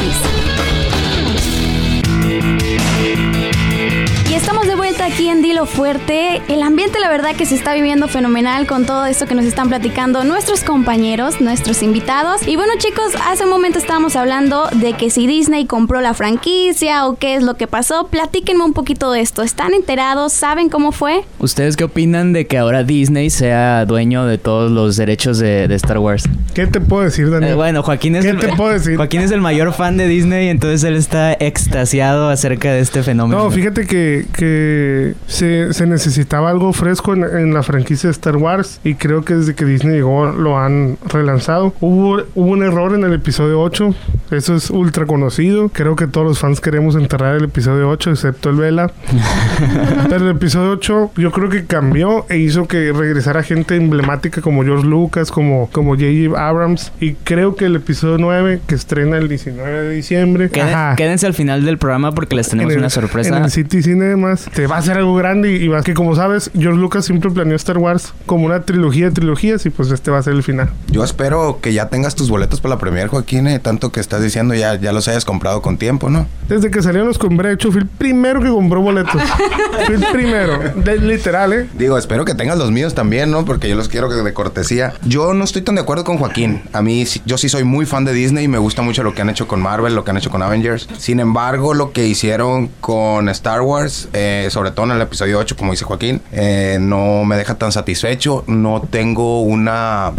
Vuelta 5.03 5.15
aquí 5.15 5.27
en 5.27 5.41
Dilo 5.41 5.65
Fuerte. 5.65 6.41
El 6.47 6.61
ambiente, 6.61 6.99
la 6.99 7.09
verdad, 7.09 7.35
que 7.35 7.45
se 7.45 7.55
está 7.55 7.73
viviendo 7.73 8.07
fenomenal 8.07 8.65
con 8.67 8.85
todo 8.85 9.05
esto 9.05 9.25
que 9.25 9.35
nos 9.35 9.43
están 9.43 9.67
platicando 9.67 10.23
nuestros 10.23 10.63
compañeros, 10.63 11.41
nuestros 11.41 11.83
invitados. 11.83 12.47
Y 12.47 12.55
bueno, 12.55 12.71
chicos, 12.77 13.11
hace 13.27 13.43
un 13.43 13.49
momento 13.49 13.79
estábamos 13.79 14.15
hablando 14.15 14.69
de 14.71 14.93
que 14.93 15.09
si 15.09 15.27
Disney 15.27 15.65
compró 15.65 15.99
la 15.99 16.13
franquicia 16.13 17.05
o 17.07 17.17
qué 17.17 17.35
es 17.35 17.43
lo 17.43 17.55
que 17.55 17.67
pasó. 17.67 18.07
Platíquenme 18.07 18.63
un 18.63 18.73
poquito 18.73 19.11
de 19.11 19.19
esto. 19.19 19.41
¿Están 19.41 19.73
enterados? 19.73 20.31
¿Saben 20.31 20.69
cómo 20.69 20.91
fue? 20.91 21.23
¿Ustedes 21.39 21.75
qué 21.75 21.83
opinan 21.83 22.31
de 22.31 22.47
que 22.47 22.57
ahora 22.57 22.83
Disney 22.83 23.29
sea 23.29 23.85
dueño 23.85 24.25
de 24.25 24.37
todos 24.37 24.71
los 24.71 24.95
derechos 24.95 25.37
de, 25.37 25.67
de 25.67 25.75
Star 25.75 25.97
Wars? 25.97 26.23
¿Qué 26.53 26.67
te 26.67 26.79
puedo 26.79 27.03
decir, 27.03 27.29
Daniel? 27.29 27.53
Eh, 27.53 27.55
bueno, 27.55 27.83
Joaquín 27.83 28.15
es, 28.15 28.23
¿Qué 28.23 28.31
el, 28.31 28.39
te 28.39 28.49
puedo 28.49 28.71
decir? 28.71 28.95
Joaquín 28.95 29.21
es 29.21 29.31
el 29.31 29.41
mayor 29.41 29.73
fan 29.73 29.97
de 29.97 30.07
Disney, 30.07 30.47
entonces 30.47 30.83
él 30.83 30.95
está 30.95 31.33
extasiado 31.33 32.29
acerca 32.29 32.71
de 32.71 32.79
este 32.79 33.03
fenómeno. 33.03 33.43
No, 33.43 33.51
fíjate 33.51 33.87
que, 33.87 34.27
que 34.37 34.92
se, 35.27 35.73
se 35.73 35.87
necesitaba 35.87 36.49
algo 36.49 36.73
fresco 36.73 37.13
en, 37.13 37.53
la 37.53 37.63
franquicia 37.63 38.07
de 38.07 38.11
Star 38.11 38.37
Wars 38.37 38.79
y 38.83 38.95
creo 38.95 39.23
que 39.23 39.35
desde 39.35 39.55
que 39.55 39.65
Disney 39.65 39.95
llegó 39.95 40.25
lo 40.25 40.57
han 40.57 40.97
relanzado. 41.05 41.73
Hubo, 41.79 42.23
hubo 42.35 42.51
un 42.51 42.63
error 42.63 42.93
en 42.93 43.03
el 43.03 43.13
episodio 43.13 43.61
8, 43.61 43.93
eso 44.37 44.55
es 44.55 44.69
ultra 44.69 45.05
conocido. 45.05 45.69
Creo 45.69 45.95
que 45.95 46.07
todos 46.07 46.25
los 46.27 46.39
fans 46.39 46.59
queremos 46.61 46.95
enterrar 46.95 47.35
el 47.35 47.45
episodio 47.45 47.89
8, 47.89 48.11
excepto 48.11 48.49
el 48.49 48.55
Vela. 48.57 48.91
Pero 50.09 50.25
el 50.25 50.35
episodio 50.35 50.71
8 50.71 51.11
yo 51.17 51.31
creo 51.31 51.49
que 51.49 51.65
cambió 51.65 52.25
e 52.29 52.37
hizo 52.37 52.67
que 52.67 52.91
regresara 52.91 53.43
gente 53.43 53.75
emblemática 53.75 54.41
como 54.41 54.63
George 54.63 54.85
Lucas, 54.85 55.31
como, 55.31 55.69
como 55.71 55.91
J.J. 55.95 56.47
Abrams. 56.47 56.91
Y 56.99 57.13
creo 57.13 57.55
que 57.55 57.65
el 57.65 57.75
episodio 57.75 58.17
9, 58.17 58.61
que 58.67 58.75
estrena 58.75 59.17
el 59.17 59.27
19 59.27 59.71
de 59.83 59.89
diciembre. 59.95 60.49
Quédense 60.49 61.25
al 61.25 61.33
final 61.33 61.63
del 61.65 61.77
programa 61.77 62.11
porque 62.13 62.35
les 62.35 62.49
tenemos 62.49 62.71
En 62.73 62.77
el- 62.79 62.83
una 62.83 62.89
sorpresa. 62.89 63.37
En 63.37 63.43
el 63.43 63.51
City 63.51 63.81
Cinemas. 63.83 64.49
Te 64.53 64.67
va 64.67 64.75
a 64.77 64.79
hacer 64.79 64.97
algo 64.97 65.15
grande 65.15 65.53
y, 65.53 65.63
y 65.63 65.67
vas 65.67 65.83
que 65.83 65.93
como 65.93 66.15
sabes, 66.15 66.51
George 66.57 66.79
Lucas 66.79 67.05
siempre 67.05 67.29
planeó 67.31 67.55
Star 67.55 67.77
Wars 67.77 68.13
como 68.25 68.45
una 68.45 68.61
trilogía 68.63 69.05
de 69.05 69.11
trilogías 69.11 69.65
y 69.65 69.69
pues 69.69 69.91
este 69.91 70.11
va 70.11 70.19
a 70.19 70.23
ser 70.23 70.33
el 70.33 70.43
final. 70.43 70.69
Yo 70.89 71.03
espero 71.03 71.59
que 71.61 71.73
ya 71.73 71.89
tengas 71.89 72.15
tus 72.15 72.29
boletos 72.29 72.61
para 72.61 72.75
la 72.75 72.79
premier, 72.79 73.07
Joaquín, 73.07 73.47
eh, 73.47 73.59
tanto 73.59 73.91
que 73.91 73.99
estás 73.99 74.21
diciendo 74.23 74.53
ya, 74.55 74.75
ya 74.75 74.91
los 74.93 75.07
hayas 75.07 75.25
comprado 75.25 75.61
con 75.61 75.77
tiempo, 75.77 76.09
¿no? 76.09 76.25
Desde 76.47 76.71
que 76.71 76.81
salieron 76.81 77.07
los 77.07 77.17
compré, 77.17 77.49
de 77.49 77.55
hecho, 77.55 77.71
fui 77.71 77.81
el 77.81 77.87
primero 77.87 78.41
que 78.41 78.49
compró 78.49 78.81
boletos. 78.81 79.21
fui 79.85 79.95
el 79.95 80.05
primero. 80.11 80.59
De- 80.75 80.97
literal, 80.99 81.53
¿eh? 81.53 81.69
Digo, 81.73 81.97
espero 81.97 82.25
que 82.25 82.35
tengas 82.35 82.57
los 82.57 82.71
míos 82.71 82.93
también, 82.95 83.31
¿no? 83.31 83.45
Porque 83.45 83.69
yo 83.69 83.75
los 83.75 83.89
quiero 83.89 84.09
que 84.09 84.15
de 84.15 84.33
cortesía. 84.33 84.93
Yo 85.05 85.33
no 85.33 85.43
estoy 85.43 85.61
tan 85.61 85.75
de 85.75 85.81
acuerdo 85.81 86.03
con 86.03 86.17
Joaquín. 86.17 86.61
A 86.73 86.81
mí, 86.81 87.05
sí- 87.05 87.21
yo 87.25 87.37
sí 87.37 87.49
soy 87.49 87.63
muy 87.63 87.85
fan 87.85 88.05
de 88.05 88.13
Disney 88.13 88.45
y 88.45 88.47
me 88.47 88.57
gusta 88.57 88.81
mucho 88.81 89.03
lo 89.03 89.13
que 89.13 89.21
han 89.21 89.29
hecho 89.29 89.47
con 89.47 89.61
Marvel, 89.61 89.95
lo 89.95 90.03
que 90.03 90.11
han 90.11 90.17
hecho 90.17 90.29
con 90.29 90.41
Avengers. 90.41 90.87
Sin 90.97 91.19
embargo, 91.19 91.73
lo 91.73 91.91
que 91.91 92.07
hicieron 92.07 92.69
con 92.81 93.29
Star 93.29 93.61
Wars, 93.61 94.09
eh, 94.13 94.47
sobre 94.51 94.71
todo 94.71 94.85
en 94.85 94.91
el 94.93 95.01
episodio 95.01 95.39
8, 95.39 95.55
como 95.57 95.71
dice 95.71 95.85
Joaquín, 95.85 96.21
eh, 96.31 96.77
no 96.79 97.23
me 97.25 97.35
deja 97.37 97.55
tan 97.55 97.71
satisfecho. 97.71 98.43
No 98.47 98.81
tengo 98.89 99.41
una 99.41 100.11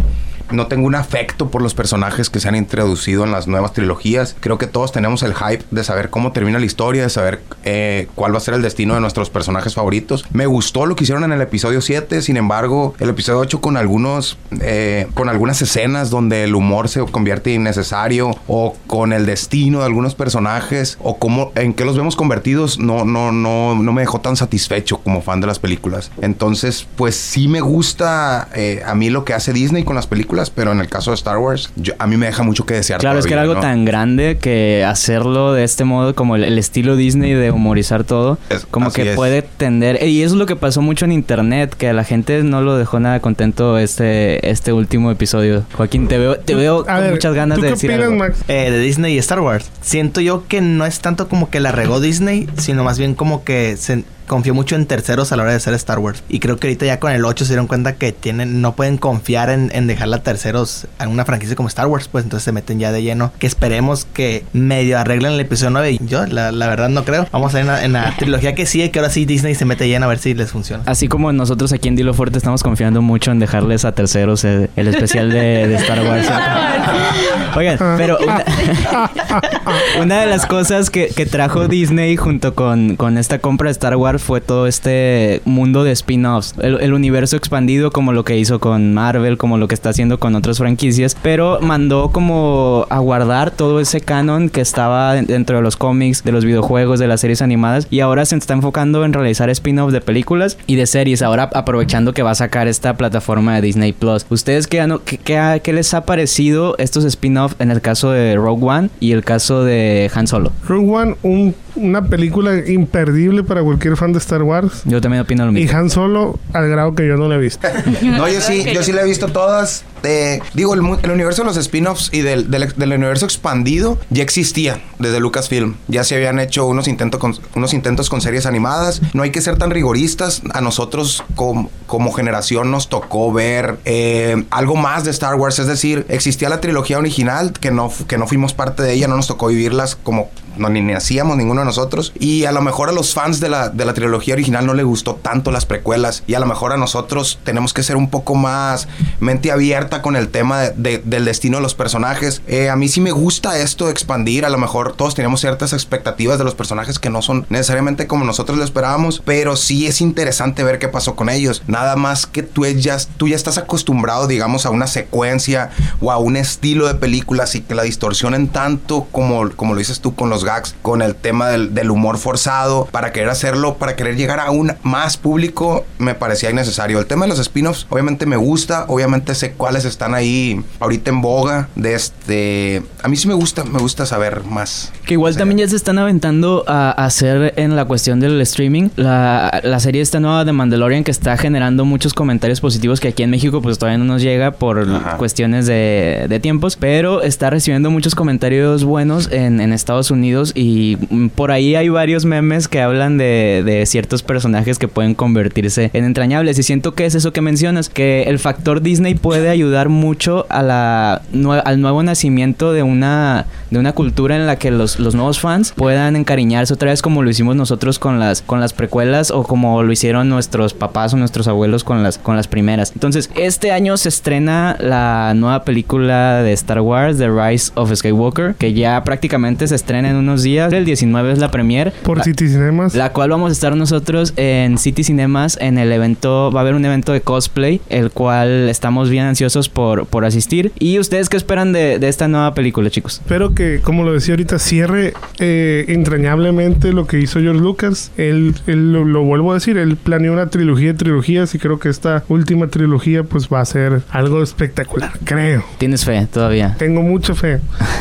no 0.54 0.66
tengo 0.66 0.86
un 0.86 0.94
afecto 0.94 1.50
por 1.50 1.62
los 1.62 1.74
personajes 1.74 2.30
que 2.30 2.40
se 2.40 2.48
han 2.48 2.56
introducido 2.56 3.24
en 3.24 3.32
las 3.32 3.46
nuevas 3.46 3.72
trilogías. 3.72 4.36
Creo 4.40 4.58
que 4.58 4.66
todos 4.66 4.92
tenemos 4.92 5.22
el 5.22 5.34
hype 5.34 5.64
de 5.70 5.84
saber 5.84 6.10
cómo 6.10 6.32
termina 6.32 6.58
la 6.58 6.66
historia, 6.66 7.02
de 7.02 7.10
saber 7.10 7.42
eh, 7.64 8.08
cuál 8.14 8.32
va 8.32 8.38
a 8.38 8.40
ser 8.40 8.54
el 8.54 8.62
destino 8.62 8.94
de 8.94 9.00
nuestros 9.00 9.30
personajes 9.30 9.74
favoritos. 9.74 10.24
Me 10.32 10.46
gustó 10.46 10.86
lo 10.86 10.96
que 10.96 11.04
hicieron 11.04 11.24
en 11.24 11.32
el 11.32 11.40
episodio 11.40 11.80
7, 11.80 12.22
sin 12.22 12.36
embargo, 12.36 12.94
el 12.98 13.10
episodio 13.10 13.40
8 13.40 13.60
con 13.60 13.76
algunos, 13.76 14.38
eh, 14.60 15.06
con 15.14 15.28
algunas 15.28 15.60
escenas 15.62 16.10
donde 16.10 16.44
el 16.44 16.54
humor 16.54 16.88
se 16.88 17.04
convierte 17.04 17.52
innecesario 17.52 18.36
o 18.46 18.76
con 18.86 19.12
el 19.12 19.26
destino 19.26 19.80
de 19.80 19.86
algunos 19.86 20.14
personajes 20.14 20.98
o 21.00 21.18
cómo, 21.18 21.52
en 21.54 21.74
qué 21.74 21.84
los 21.84 21.96
vemos 21.96 22.16
convertidos, 22.16 22.78
no, 22.78 23.04
no, 23.04 23.32
no, 23.32 23.74
no 23.74 23.92
me 23.92 24.02
dejó 24.02 24.20
tan 24.20 24.36
satisfecho 24.36 24.98
como 24.98 25.22
fan 25.22 25.40
de 25.40 25.46
las 25.46 25.58
películas. 25.58 26.10
Entonces, 26.20 26.86
pues 26.96 27.16
sí 27.16 27.48
me 27.48 27.60
gusta 27.60 28.48
eh, 28.54 28.82
a 28.84 28.94
mí 28.94 29.10
lo 29.10 29.24
que 29.24 29.34
hace 29.34 29.52
Disney 29.52 29.84
con 29.84 29.96
las 29.96 30.06
películas, 30.06 30.43
pero 30.50 30.72
en 30.72 30.80
el 30.80 30.88
caso 30.88 31.10
de 31.10 31.14
Star 31.16 31.38
Wars, 31.38 31.70
yo- 31.76 31.94
a 31.98 32.06
mí 32.06 32.16
me 32.16 32.26
deja 32.26 32.42
mucho 32.42 32.64
que 32.66 32.74
desear. 32.74 33.00
Claro, 33.00 33.18
es 33.18 33.26
que 33.26 33.32
era 33.32 33.42
algo 33.42 33.56
tan 33.60 33.84
grande 33.84 34.38
que 34.40 34.84
hacerlo 34.86 35.52
de 35.52 35.64
este 35.64 35.84
modo, 35.84 36.14
como 36.14 36.36
el, 36.36 36.44
el 36.44 36.58
estilo 36.58 36.96
Disney 36.96 37.32
de 37.32 37.50
humorizar 37.50 38.04
todo, 38.04 38.38
Es- 38.50 38.66
como 38.70 38.90
que 38.92 39.10
es. 39.10 39.16
puede 39.16 39.42
tender. 39.42 40.02
Y 40.06 40.22
eso 40.22 40.34
es 40.34 40.38
lo 40.38 40.46
que 40.46 40.56
pasó 40.56 40.82
mucho 40.82 41.04
en 41.04 41.12
internet, 41.12 41.74
que 41.76 41.88
a 41.88 41.92
la 41.92 42.04
gente 42.04 42.42
no 42.42 42.60
lo 42.62 42.76
dejó 42.76 43.00
nada 43.00 43.20
contento 43.20 43.78
este, 43.78 44.50
este 44.50 44.72
último 44.72 45.10
episodio. 45.10 45.64
Joaquín, 45.74 46.08
te 46.08 46.18
veo, 46.18 46.36
te 46.38 46.54
veo 46.54 46.80
A 46.82 46.84
con 46.94 47.00
ver, 47.00 47.12
muchas 47.12 47.34
ganas 47.34 47.56
¿tú 47.56 47.62
de 47.62 47.68
qué 47.68 47.74
decir 47.74 47.90
opinas, 47.90 48.06
algo. 48.08 48.18
Max? 48.18 48.38
Eh, 48.48 48.70
de 48.70 48.78
Disney 48.78 49.14
y 49.14 49.18
Star 49.18 49.40
Wars. 49.40 49.70
Siento 49.80 50.20
yo 50.20 50.46
que 50.48 50.60
no 50.60 50.86
es 50.86 51.00
tanto 51.00 51.28
como 51.28 51.50
que 51.50 51.60
la 51.60 51.72
regó 51.72 52.00
Disney, 52.00 52.48
sino 52.58 52.84
más 52.84 52.98
bien 52.98 53.14
como 53.14 53.44
que 53.44 53.76
se 53.76 54.04
confió 54.26 54.54
mucho 54.54 54.76
en 54.76 54.86
terceros 54.86 55.32
a 55.32 55.36
la 55.36 55.42
hora 55.42 55.52
de 55.52 55.58
hacer 55.58 55.74
Star 55.74 55.98
Wars. 55.98 56.22
Y 56.28 56.40
creo 56.40 56.56
que 56.56 56.68
ahorita 56.68 56.86
ya 56.86 57.00
con 57.00 57.12
el 57.12 57.24
8 57.24 57.44
se 57.44 57.52
dieron 57.52 57.66
cuenta 57.66 57.94
que 57.96 58.12
tienen, 58.12 58.60
no 58.60 58.74
pueden 58.74 58.96
confiar 58.96 59.50
en, 59.50 59.70
en 59.74 59.86
dejarla 59.86 60.16
a 60.16 60.22
terceros 60.22 60.86
en 60.98 61.08
una 61.08 61.24
franquicia 61.24 61.56
como 61.56 61.68
Star 61.68 61.86
Wars, 61.86 62.08
pues 62.08 62.24
entonces 62.24 62.44
se 62.44 62.52
meten 62.52 62.78
ya 62.78 62.92
de 62.92 63.02
lleno. 63.02 63.32
Que 63.38 63.46
esperemos 63.46 64.06
que 64.12 64.44
medio 64.52 64.98
arreglen 64.98 65.32
el 65.32 65.40
episodio 65.40 65.70
9. 65.70 65.92
Y 65.92 66.00
yo, 66.06 66.26
la, 66.26 66.52
la 66.52 66.66
verdad, 66.68 66.88
no 66.88 67.04
creo. 67.04 67.26
Vamos 67.32 67.54
a 67.54 67.58
ver 67.58 67.62
en 67.62 67.68
la, 67.68 67.84
en 67.84 67.92
la 67.92 68.16
trilogía 68.18 68.54
que 68.54 68.66
sigue, 68.66 68.90
que 68.90 68.98
ahora 68.98 69.10
sí 69.10 69.24
Disney 69.24 69.54
se 69.54 69.64
mete 69.64 69.88
lleno 69.88 70.06
a 70.06 70.08
ver 70.08 70.18
si 70.18 70.34
les 70.34 70.50
funciona. 70.50 70.82
Así 70.86 71.08
como 71.08 71.32
nosotros 71.32 71.72
aquí 71.72 71.88
en 71.88 71.96
Dilo 71.96 72.14
Fuerte 72.14 72.38
estamos 72.38 72.62
confiando 72.62 73.02
mucho 73.02 73.30
en 73.30 73.38
dejarles 73.38 73.84
a 73.84 73.92
terceros 73.92 74.44
eh, 74.44 74.70
el 74.76 74.88
especial 74.88 75.30
de, 75.30 75.68
de 75.68 75.74
Star 75.76 76.02
Wars. 76.02 76.26
Oigan, 77.56 77.78
pero 77.96 78.18
una, 78.18 78.44
una 80.00 80.20
de 80.20 80.26
las 80.26 80.46
cosas 80.46 80.90
que, 80.90 81.08
que 81.08 81.26
trajo 81.26 81.68
Disney 81.68 82.16
junto 82.16 82.54
con, 82.54 82.96
con 82.96 83.18
esta 83.18 83.38
compra 83.38 83.68
de 83.68 83.72
Star 83.72 83.96
Wars 83.96 84.13
fue 84.18 84.40
todo 84.40 84.66
este 84.66 85.40
mundo 85.44 85.84
de 85.84 85.92
spin-offs. 85.92 86.54
El, 86.60 86.92
universo 86.94 87.36
expandido 87.36 87.90
como 87.90 88.12
lo 88.12 88.24
que 88.24 88.38
hizo 88.38 88.60
con 88.60 88.94
Marvel, 88.94 89.36
como 89.36 89.58
lo 89.58 89.66
que 89.68 89.74
está 89.74 89.90
haciendo 89.90 90.18
con 90.18 90.34
otras 90.36 90.58
franquicias, 90.58 91.16
pero 91.22 91.58
mandó 91.60 92.10
como 92.12 92.86
a 92.90 92.98
guardar 93.00 93.50
todo 93.50 93.80
ese 93.80 94.00
canon 94.00 94.48
que 94.48 94.60
estaba 94.60 95.14
den- 95.14 95.26
dentro 95.26 95.56
de 95.56 95.62
los 95.62 95.76
cómics, 95.76 96.22
de 96.24 96.32
los 96.32 96.44
videojuegos, 96.44 97.00
de 97.00 97.06
las 97.08 97.20
series 97.20 97.42
animadas 97.42 97.88
y 97.90 98.00
ahora 98.00 98.24
se 98.24 98.36
está 98.36 98.54
enfocando 98.54 99.04
en 99.04 99.12
realizar 99.12 99.50
spin-offs 99.50 99.92
de 99.92 100.00
películas 100.00 100.56
y 100.66 100.76
de 100.76 100.86
series, 100.86 101.22
ahora 101.22 101.50
aprovechando 101.54 102.12
que 102.12 102.22
va 102.22 102.30
a 102.32 102.34
sacar 102.34 102.68
esta 102.68 102.96
plataforma 102.96 103.54
de 103.56 103.62
Disney 103.62 103.92
Plus. 103.92 104.26
¿Ustedes 104.30 104.66
qué, 104.66 105.72
les 105.72 105.94
ha 105.94 106.04
parecido 106.04 106.76
estos 106.78 107.04
spin-offs 107.04 107.56
en 107.58 107.70
el 107.70 107.80
caso 107.80 108.10
de 108.10 108.36
Rogue 108.36 108.64
One 108.64 108.90
y 109.00 109.12
el 109.12 109.24
caso 109.24 109.64
de 109.64 110.10
Han 110.14 110.26
Solo? 110.26 110.52
Rogue 110.68 110.90
One, 110.90 111.16
un- 111.22 111.54
una 111.76 112.04
película 112.04 112.52
imperdible 112.68 113.42
para 113.42 113.62
cualquier 113.62 113.96
fan 113.96 114.03
de 114.12 114.18
Star 114.18 114.42
Wars. 114.42 114.82
Yo 114.84 115.00
también 115.00 115.22
opino 115.22 115.44
lo 115.44 115.50
Y 115.52 115.54
mismo. 115.54 115.78
Han 115.78 115.90
Solo, 115.90 116.38
al 116.52 116.68
grado 116.68 116.94
que 116.94 117.06
yo 117.06 117.16
no 117.16 117.28
la 117.28 117.36
he 117.36 117.38
visto. 117.38 117.66
No, 118.02 118.28
yo 118.28 118.40
sí, 118.40 118.64
yo 118.72 118.82
sí 118.82 118.92
la 118.92 119.02
he 119.02 119.04
visto 119.04 119.28
todas. 119.28 119.84
Eh, 120.02 120.40
digo, 120.52 120.74
el, 120.74 120.80
el 121.02 121.10
universo 121.10 121.42
de 121.42 121.46
los 121.46 121.56
spin-offs 121.56 122.10
y 122.12 122.20
del, 122.20 122.50
del, 122.50 122.72
del 122.76 122.92
universo 122.92 123.24
expandido 123.24 123.98
ya 124.10 124.22
existía 124.22 124.80
desde 124.98 125.18
Lucasfilm. 125.20 125.76
Ya 125.88 126.04
se 126.04 126.14
habían 126.16 126.38
hecho 126.38 126.66
unos 126.66 126.88
intentos 126.88 127.20
con, 127.20 127.34
unos 127.54 127.72
intentos 127.72 128.10
con 128.10 128.20
series 128.20 128.44
animadas. 128.46 129.00
No 129.14 129.22
hay 129.22 129.30
que 129.30 129.40
ser 129.40 129.56
tan 129.56 129.70
rigoristas. 129.70 130.42
A 130.52 130.60
nosotros 130.60 131.24
com- 131.34 131.68
como 131.86 132.12
generación 132.12 132.70
nos 132.70 132.88
tocó 132.88 133.32
ver 133.32 133.78
eh, 133.86 134.44
algo 134.50 134.76
más 134.76 135.04
de 135.04 135.10
Star 135.10 135.36
Wars. 135.36 135.58
Es 135.58 135.66
decir, 135.66 136.04
existía 136.08 136.48
la 136.50 136.60
trilogía 136.60 136.98
original 136.98 137.52
que 137.52 137.70
no, 137.70 137.90
que 138.06 138.18
no 138.18 138.26
fuimos 138.26 138.52
parte 138.52 138.82
de 138.82 138.92
ella, 138.92 139.08
no 139.08 139.16
nos 139.16 139.26
tocó 139.26 139.46
vivirlas 139.48 139.96
como 139.96 140.28
no, 140.56 140.68
ni 140.68 140.82
nacíamos 140.82 141.36
ninguno 141.36 141.62
de 141.62 141.64
nosotros. 141.66 142.12
Y 142.18 142.44
a 142.44 142.52
lo 142.52 142.60
mejor 142.60 142.88
a 142.90 142.92
los 142.92 143.14
fans 143.14 143.40
de 143.40 143.48
la, 143.48 143.70
de 143.70 143.84
la 143.86 143.93
trilogía 143.94 144.34
original 144.34 144.66
no 144.66 144.74
les 144.74 144.84
gustó 144.84 145.14
tanto 145.14 145.50
las 145.50 145.66
precuelas. 145.66 146.22
Y 146.26 146.34
a 146.34 146.40
lo 146.40 146.46
mejor 146.46 146.72
a 146.72 146.76
nosotros 146.76 147.38
tenemos 147.44 147.72
que 147.72 147.82
ser 147.82 147.96
un 147.96 148.10
poco 148.10 148.34
más 148.34 148.88
mente 149.20 149.50
abierta 149.52 150.02
con 150.02 150.16
el 150.16 150.28
tema 150.28 150.60
de- 150.60 150.70
de- 150.76 151.02
del 151.04 151.24
destino 151.24 151.56
de 151.58 151.62
los 151.62 151.74
personajes. 151.74 152.42
Eh, 152.46 152.68
a 152.70 152.76
mí 152.76 152.88
sí 152.88 153.00
me 153.00 153.12
gusta 153.12 153.58
esto 153.58 153.88
expandir. 153.88 154.44
A 154.44 154.50
lo 154.50 154.58
mejor 154.58 154.94
todos 154.96 155.14
tenemos 155.14 155.40
ciertas 155.40 155.72
expectativas 155.72 156.38
de 156.38 156.44
los 156.44 156.54
personajes 156.54 156.98
que 156.98 157.10
no 157.10 157.22
son 157.22 157.46
necesariamente 157.48 158.06
como 158.06 158.24
nosotros 158.24 158.58
lo 158.58 158.64
esperábamos. 158.64 159.22
Pero 159.24 159.56
sí 159.56 159.86
es 159.86 160.00
interesante 160.00 160.64
ver 160.64 160.78
qué 160.78 160.88
pasó 160.88 161.14
con 161.16 161.28
ellos. 161.28 161.62
Nada 161.66 161.96
más 161.96 162.26
que 162.26 162.42
tú 162.42 162.64
ya, 162.66 162.96
tú 163.16 163.28
ya 163.28 163.36
estás 163.36 163.58
acostumbrado, 163.58 164.26
digamos, 164.26 164.66
a 164.66 164.70
una 164.70 164.86
secuencia 164.86 165.70
o 166.00 166.10
a 166.10 166.18
un 166.18 166.36
estilo 166.36 166.86
de 166.86 166.94
películas 166.94 167.54
y 167.54 167.60
que 167.60 167.74
la 167.74 167.82
distorsionen 167.82 168.48
tanto 168.48 169.06
como, 169.12 169.50
como 169.50 169.74
lo 169.74 169.78
dices 169.78 170.00
tú 170.00 170.14
con 170.14 170.30
los 170.30 170.44
gags, 170.44 170.74
con 170.82 171.02
el 171.02 171.14
tema 171.14 171.48
del 171.50 171.90
humor 171.90 172.18
forzado, 172.18 172.86
para 172.90 173.12
querer 173.12 173.28
hacerlo, 173.28 173.76
para 173.84 173.96
querer 173.96 174.16
llegar 174.16 174.40
a 174.40 174.50
un 174.50 174.72
más 174.82 175.18
público, 175.18 175.84
me 175.98 176.14
parecía 176.14 176.50
innecesario. 176.50 176.98
El 177.00 177.04
tema 177.04 177.26
de 177.26 177.28
los 177.28 177.38
spin-offs, 177.38 177.86
obviamente 177.90 178.24
me 178.24 178.36
gusta, 178.36 178.86
obviamente 178.88 179.34
sé 179.34 179.52
cuáles 179.52 179.84
están 179.84 180.14
ahí 180.14 180.58
ahorita 180.80 181.10
en 181.10 181.20
boga. 181.20 181.68
De 181.74 181.92
este, 181.92 182.82
a 183.02 183.08
mí 183.08 183.16
sí 183.16 183.28
me 183.28 183.34
gusta, 183.34 183.64
me 183.64 183.78
gusta 183.78 184.06
saber 184.06 184.42
más. 184.44 184.90
Que 185.04 185.12
igual 185.12 185.36
también 185.36 185.58
ya 185.58 185.68
se 185.68 185.76
están 185.76 185.98
aventando 185.98 186.64
a 186.66 186.92
hacer 186.92 187.52
en 187.58 187.76
la 187.76 187.84
cuestión 187.84 188.20
del 188.20 188.40
streaming 188.40 188.88
la, 188.96 189.60
la 189.62 189.78
serie 189.80 190.00
esta 190.00 190.18
nueva 190.18 190.46
de 190.46 190.52
Mandalorian 190.52 191.04
que 191.04 191.10
está 191.10 191.36
generando 191.36 191.84
muchos 191.84 192.14
comentarios 192.14 192.62
positivos 192.62 193.00
que 193.00 193.08
aquí 193.08 193.22
en 193.22 193.28
México 193.28 193.60
pues 193.60 193.78
todavía 193.78 193.98
no 193.98 194.06
nos 194.06 194.22
llega 194.22 194.52
por 194.52 194.88
Ajá. 194.88 195.18
cuestiones 195.18 195.66
de, 195.66 196.24
de 196.26 196.40
tiempos, 196.40 196.76
pero 196.76 197.20
está 197.20 197.50
recibiendo 197.50 197.90
muchos 197.90 198.14
comentarios 198.14 198.82
buenos 198.82 199.30
en, 199.30 199.60
en 199.60 199.74
Estados 199.74 200.10
Unidos 200.10 200.52
y 200.54 200.96
por 201.34 201.50
ahí 201.50 201.74
hay 201.74 201.90
varios 201.90 202.24
memes 202.24 202.66
que 202.66 202.80
hablan 202.80 203.18
de, 203.18 203.62
de 203.62 203.73
ciertos 203.86 204.22
personajes 204.22 204.78
que 204.78 204.88
pueden 204.88 205.14
convertirse 205.14 205.90
en 205.92 206.04
entrañables 206.04 206.58
y 206.58 206.62
siento 206.62 206.94
que 206.94 207.06
es 207.06 207.14
eso 207.14 207.32
que 207.32 207.40
mencionas, 207.40 207.88
que 207.88 208.24
el 208.24 208.38
factor 208.38 208.80
Disney 208.80 209.14
puede 209.14 209.48
ayudar 209.48 209.88
mucho 209.88 210.46
a 210.48 210.62
la, 210.62 211.22
al 211.64 211.80
nuevo 211.80 212.02
nacimiento 212.02 212.72
de 212.72 212.82
una, 212.82 213.46
de 213.70 213.78
una 213.78 213.92
cultura 213.92 214.36
en 214.36 214.46
la 214.46 214.56
que 214.56 214.70
los, 214.70 214.98
los 214.98 215.14
nuevos 215.14 215.40
fans 215.40 215.72
puedan 215.76 216.16
encariñarse 216.16 216.74
otra 216.74 216.90
vez 216.90 217.02
como 217.02 217.22
lo 217.22 217.30
hicimos 217.30 217.56
nosotros 217.56 217.98
con 217.98 218.18
las, 218.20 218.42
con 218.42 218.60
las 218.60 218.72
precuelas 218.72 219.30
o 219.30 219.42
como 219.42 219.82
lo 219.82 219.92
hicieron 219.92 220.28
nuestros 220.28 220.74
papás 220.74 221.14
o 221.14 221.16
nuestros 221.16 221.48
abuelos 221.48 221.84
con 221.84 222.02
las, 222.02 222.18
con 222.18 222.36
las 222.36 222.48
primeras. 222.48 222.92
Entonces, 222.94 223.30
este 223.34 223.72
año 223.72 223.96
se 223.96 224.08
estrena 224.08 224.76
la 224.80 225.32
nueva 225.34 225.64
película 225.64 226.42
de 226.42 226.52
Star 226.52 226.80
Wars, 226.80 227.18
The 227.18 227.28
Rise 227.28 227.72
of 227.74 227.92
Skywalker, 227.94 228.54
que 228.54 228.72
ya 228.74 229.02
prácticamente 229.04 229.66
se 229.66 229.74
estrena 229.74 230.10
en 230.10 230.16
unos 230.16 230.42
días. 230.42 230.72
El 230.72 230.84
19 230.84 231.32
es 231.32 231.38
la 231.38 231.50
premier. 231.50 231.92
Por 232.02 232.18
La- 232.18 232.24
City 232.24 232.48
Cinemas. 232.48 232.94
la 232.94 233.12
cual 233.12 233.30
vamos 233.30 233.50
a 233.50 233.52
estar 233.64 233.78
nosotros 233.78 234.34
en 234.36 234.76
City 234.76 235.04
Cinemas 235.04 235.56
en 235.58 235.78
el 235.78 235.90
evento, 235.90 236.52
va 236.52 236.60
a 236.60 236.62
haber 236.62 236.74
un 236.74 236.84
evento 236.84 237.12
de 237.12 237.22
cosplay, 237.22 237.80
el 237.88 238.10
cual 238.10 238.68
estamos 238.68 239.08
bien 239.08 239.24
ansiosos 239.24 239.70
por, 239.70 240.04
por 240.04 240.26
asistir. 240.26 240.70
¿Y 240.78 240.98
ustedes 240.98 241.30
qué 241.30 241.38
esperan 241.38 241.72
de, 241.72 241.98
de 241.98 242.08
esta 242.08 242.28
nueva 242.28 242.52
película, 242.52 242.90
chicos? 242.90 243.20
Espero 243.22 243.54
que, 243.54 243.80
como 243.80 244.04
lo 244.04 244.12
decía 244.12 244.34
ahorita, 244.34 244.58
cierre 244.58 245.14
eh, 245.38 245.86
entrañablemente 245.88 246.92
lo 246.92 247.06
que 247.06 247.20
hizo 247.20 247.40
George 247.40 247.58
Lucas. 247.58 248.12
Él, 248.18 248.54
él 248.66 248.92
lo, 248.92 249.06
lo 249.06 249.22
vuelvo 249.22 249.52
a 249.52 249.54
decir, 249.54 249.78
él 249.78 249.96
planeó 249.96 250.34
una 250.34 250.50
trilogía 250.50 250.88
de 250.88 250.98
trilogías 250.98 251.54
y 251.54 251.58
creo 251.58 251.78
que 251.78 251.88
esta 251.88 252.22
última 252.28 252.66
trilogía 252.66 253.22
pues 253.22 253.48
va 253.48 253.62
a 253.62 253.64
ser 253.64 254.02
algo 254.10 254.42
espectacular, 254.42 255.12
creo. 255.24 255.64
¿Tienes 255.78 256.04
fe 256.04 256.28
todavía? 256.30 256.76
Tengo 256.78 257.00
mucha 257.00 257.34
fe. 257.34 257.60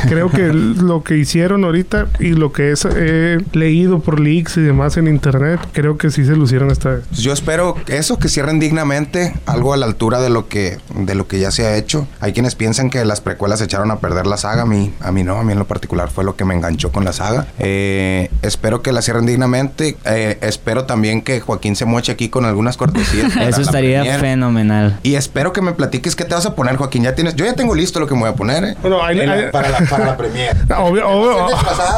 creo 0.10 0.30
que 0.30 0.52
lo 0.54 1.04
que 1.04 1.18
hicieron 1.18 1.64
ahorita 1.64 2.08
y 2.20 2.34
lo 2.34 2.52
que 2.52 2.72
es, 2.72 2.84
he 2.84 3.38
leído 3.54 4.00
por 4.00 4.20
leaks 4.20 4.58
y 4.58 4.62
demás 4.62 4.98
en 4.98 5.08
internet, 5.08 5.43
creo 5.72 5.98
que 5.98 6.10
sí 6.12 6.26
se 6.26 6.36
lucieron 6.36 6.72
esta 6.72 6.90
vez. 6.90 7.04
Yo 7.12 7.34
espero 7.34 7.76
eso, 7.88 8.18
que 8.20 8.30
cierren 8.30 8.60
dignamente, 8.60 9.34
algo 9.46 9.74
a 9.74 9.78
la 9.78 9.86
altura 9.86 10.22
de 10.22 10.30
lo 10.30 10.48
que, 10.48 10.78
de 10.96 11.16
lo 11.16 11.28
que 11.28 11.40
ya 11.40 11.52
se 11.52 11.66
ha 11.66 11.76
hecho. 11.76 12.08
Hay 12.20 12.34
quienes 12.34 12.56
piensan 12.56 12.90
que 12.90 13.04
las 13.06 13.22
precuelas 13.22 13.62
echaron 13.62 13.92
a 13.92 13.98
perder 14.00 14.28
la 14.28 14.38
saga, 14.38 14.64
a 14.64 14.66
mí, 14.66 14.94
a 15.00 15.12
mí 15.12 15.24
no, 15.24 15.38
a 15.38 15.44
mí 15.44 15.52
en 15.54 15.60
lo 15.60 15.66
particular 15.68 16.10
fue 16.10 16.24
lo 16.24 16.36
que 16.36 16.46
me 16.46 16.54
enganchó 16.56 16.92
con 16.92 17.04
la 17.06 17.14
saga. 17.14 17.48
Eh, 17.60 18.30
espero 18.42 18.82
que 18.82 18.92
la 18.92 19.02
cierren 19.02 19.26
dignamente, 19.26 19.98
eh, 20.06 20.38
espero 20.42 20.86
también 20.86 21.22
que 21.22 21.40
Joaquín 21.42 21.76
se 21.76 21.86
moche 21.86 22.12
aquí 22.12 22.30
con 22.30 22.46
algunas 22.46 22.78
cortesías. 22.78 23.36
Eso 23.42 23.62
estaría 23.62 24.02
premier. 24.02 24.20
fenomenal. 24.20 25.00
Y 25.04 25.16
espero 25.16 25.54
que 25.54 25.62
me 25.62 25.74
platiques 25.74 26.16
qué 26.16 26.26
te 26.26 26.34
vas 26.36 26.46
a 26.46 26.56
poner, 26.56 26.76
Joaquín. 26.78 27.04
Ya 27.04 27.16
tienes, 27.16 27.36
yo 27.36 27.46
ya 27.46 27.54
tengo 27.54 27.76
listo 27.76 28.00
lo 28.00 28.08
que 28.08 28.14
me 28.16 28.22
voy 28.22 28.30
a 28.30 28.36
poner, 28.36 28.64
¿eh? 28.64 28.76
Bueno, 28.82 29.00
para, 29.52 29.70
la, 29.70 29.80
para 29.90 30.06
la 30.06 30.18
premier. 30.18 30.56
Obvio- 30.70 31.08
obvio- 31.08 31.48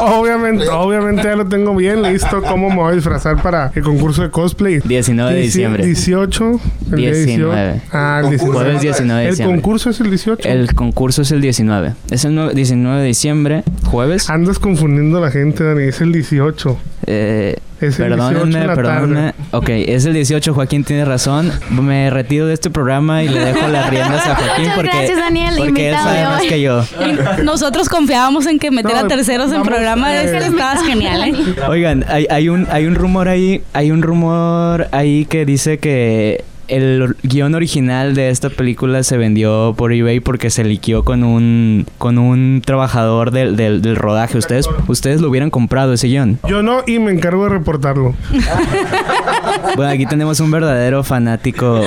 obviamente, 0.00 0.68
obviamente 0.68 1.22
ya 1.24 1.36
lo 1.36 1.46
tengo 1.46 1.74
bien 1.74 2.02
listo 2.02 2.42
cómo 2.42 2.68
me 2.70 2.76
voy 2.76 2.92
a 2.92 2.94
disfrazar 2.96 3.35
para 3.36 3.70
el 3.74 3.82
concurso 3.82 4.22
de 4.22 4.30
cosplay. 4.30 4.80
19 4.80 5.34
de 5.34 5.40
diciembre. 5.40 5.84
18. 5.84 6.60
el 6.92 6.96
día 6.96 7.12
19. 7.12 7.72
18. 7.72 7.82
Ah, 7.92 8.16
el 8.18 8.24
Concurso. 8.24 8.44
19. 8.46 8.64
Jueves 8.64 8.80
19 8.82 9.20
de 9.20 9.26
El 9.26 9.30
diciembre. 9.32 9.56
concurso 9.56 9.90
es 9.90 10.00
el 10.00 10.10
18. 10.10 10.48
El 10.48 10.74
concurso 10.74 11.22
es 11.22 11.30
el 11.32 11.40
19. 11.40 11.92
Es 12.10 12.24
el 12.24 12.32
nue- 12.36 12.52
19 12.52 13.00
de 13.00 13.06
diciembre, 13.06 13.62
jueves. 13.84 14.28
Andas 14.30 14.58
confundiendo 14.58 15.18
a 15.18 15.20
la 15.20 15.30
gente, 15.30 15.64
Dani. 15.64 15.84
Es 15.84 16.00
el 16.00 16.12
18. 16.12 16.78
Eh, 17.06 17.56
Es 17.80 18.00
el 18.00 18.16
18 18.16 18.40
perdónenme, 18.40 18.74
perdónenme. 18.74 19.34
Ok, 19.50 19.68
es 19.68 20.06
el 20.06 20.14
18, 20.14 20.54
Joaquín 20.54 20.84
tiene 20.84 21.04
razón. 21.04 21.52
Me 21.70 22.08
retiro 22.10 22.46
de 22.46 22.54
este 22.54 22.70
programa 22.70 23.22
y 23.22 23.28
le 23.28 23.38
dejo 23.40 23.68
las 23.68 23.90
riendas 23.90 24.26
a 24.26 24.34
Joaquín 24.36 24.64
Muchas 24.64 24.76
porque, 24.76 24.96
gracias, 24.96 25.18
Daniel, 25.18 25.54
porque 25.58 25.88
él 25.90 25.94
sabe 25.94 26.24
más 26.24 26.42
que 26.42 26.60
yo. 26.62 26.84
Y 27.00 27.42
nosotros 27.44 27.88
confiábamos 27.88 28.46
en 28.46 28.58
que 28.58 28.70
meter 28.70 28.92
No, 28.92 29.00
a 29.00 29.08
terceros 29.08 29.52
en 29.52 29.62
programa 29.62 30.10
de 30.10 30.22
eh, 30.22 30.24
este 30.24 30.46
estabas 30.46 30.82
genial, 30.84 31.28
¿eh? 31.28 31.34
Oigan, 31.68 32.04
hay, 32.08 32.26
hay 32.30 32.48
un 32.48 32.66
hay 32.70 32.86
un 32.86 32.94
rumor 32.94 33.28
ahí, 33.28 33.62
hay 33.72 33.90
un 33.90 34.02
rumor 34.02 34.88
ahí 34.92 35.26
que 35.26 35.44
dice 35.44 35.78
que 35.78 36.44
el 36.68 37.16
guion 37.22 37.54
original 37.54 38.14
de 38.14 38.30
esta 38.30 38.50
película 38.50 39.02
se 39.02 39.16
vendió 39.16 39.74
por 39.76 39.92
eBay 39.92 40.20
porque 40.20 40.50
se 40.50 40.64
liquió 40.64 41.04
con 41.04 41.24
un 41.24 41.86
con 41.98 42.18
un 42.18 42.62
trabajador 42.64 43.30
del, 43.30 43.56
del, 43.56 43.82
del 43.82 43.96
rodaje. 43.96 44.38
Ustedes 44.38 44.68
ustedes 44.88 45.20
lo 45.20 45.28
hubieran 45.30 45.50
comprado 45.50 45.92
ese 45.92 46.08
guion. 46.08 46.38
Yo 46.48 46.62
no, 46.62 46.82
y 46.86 46.98
me 46.98 47.12
encargo 47.12 47.44
de 47.44 47.50
reportarlo. 47.50 48.14
Bueno, 49.76 49.90
aquí 49.92 50.06
tenemos 50.06 50.40
un 50.40 50.50
verdadero 50.50 51.02
fanático 51.04 51.82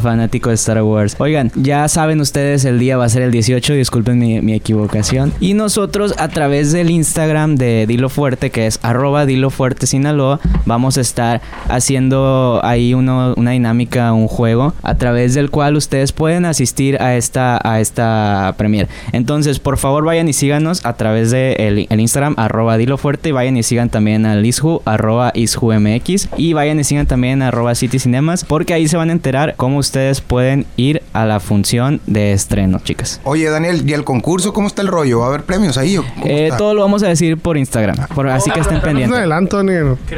fanático 0.00 0.48
de 0.50 0.54
Star 0.54 0.82
Wars. 0.82 1.16
Oigan, 1.18 1.50
ya 1.54 1.88
saben 1.88 2.20
ustedes, 2.20 2.64
el 2.64 2.78
día 2.78 2.96
va 2.96 3.04
a 3.04 3.08
ser 3.08 3.22
el 3.22 3.30
18, 3.30 3.74
disculpen 3.74 4.18
mi, 4.18 4.40
mi 4.40 4.54
equivocación. 4.54 5.32
Y 5.40 5.54
nosotros 5.54 6.14
a 6.18 6.28
través 6.28 6.72
del 6.72 6.90
Instagram 6.90 7.56
de 7.56 7.86
Dilo 7.86 8.08
Fuerte, 8.08 8.50
que 8.50 8.66
es 8.66 8.78
arroba 8.82 9.26
Dilo 9.26 9.50
Fuerte 9.50 9.86
Sinaloa, 9.86 10.40
vamos 10.64 10.96
a 10.96 11.00
estar 11.00 11.40
haciendo 11.68 12.60
ahí 12.62 12.94
uno- 12.94 13.34
una 13.36 13.50
dinámica, 13.52 14.12
un 14.12 14.23
juego, 14.28 14.74
a 14.82 14.94
través 14.96 15.34
del 15.34 15.50
cual 15.50 15.76
ustedes 15.76 16.12
pueden 16.12 16.44
asistir 16.44 17.00
a 17.02 17.16
esta, 17.16 17.60
a 17.62 17.80
esta 17.80 18.54
premier. 18.56 18.88
Entonces, 19.12 19.58
por 19.58 19.78
favor, 19.78 20.04
vayan 20.04 20.28
y 20.28 20.32
síganos 20.32 20.84
a 20.84 20.94
través 20.94 21.30
de 21.30 21.52
el, 21.58 21.86
el 21.90 22.00
Instagram, 22.00 22.34
arroba 22.36 22.76
Dilo 22.76 22.98
Fuerte, 22.98 23.30
y 23.30 23.32
vayan 23.32 23.56
y 23.56 23.62
sigan 23.62 23.88
también 23.90 24.26
al 24.26 24.44
Ishu, 24.44 24.80
arroba 24.84 25.32
IshuMX, 25.34 26.28
y 26.36 26.52
vayan 26.52 26.80
y 26.80 26.84
sigan 26.84 27.06
también 27.06 27.42
arroba 27.42 27.74
City 27.74 27.98
Cinemas, 27.98 28.44
porque 28.44 28.74
ahí 28.74 28.88
se 28.88 28.96
van 28.96 29.08
a 29.10 29.12
enterar 29.12 29.54
cómo 29.56 29.78
ustedes 29.78 30.20
pueden 30.20 30.66
ir 30.76 31.02
a 31.12 31.26
la 31.26 31.40
función 31.40 32.00
de 32.06 32.32
estreno, 32.32 32.80
chicas. 32.82 33.20
Oye, 33.24 33.48
Daniel, 33.48 33.82
¿y 33.88 33.92
el 33.92 34.04
concurso 34.04 34.52
cómo 34.52 34.66
está 34.66 34.82
el 34.82 34.88
rollo? 34.88 35.20
¿Va 35.20 35.26
a 35.26 35.28
haber 35.28 35.44
premios 35.44 35.78
ahí? 35.78 35.96
o 35.96 36.02
cómo 36.04 36.26
Eh, 36.26 36.44
está? 36.46 36.56
todo 36.58 36.74
lo 36.74 36.80
vamos 36.82 37.02
a 37.02 37.08
decir 37.08 37.38
por 37.38 37.56
Instagram, 37.56 37.96
por- 38.14 38.28
así 38.28 38.50
que 38.50 38.60
estén 38.60 38.80
pendientes. 38.80 39.18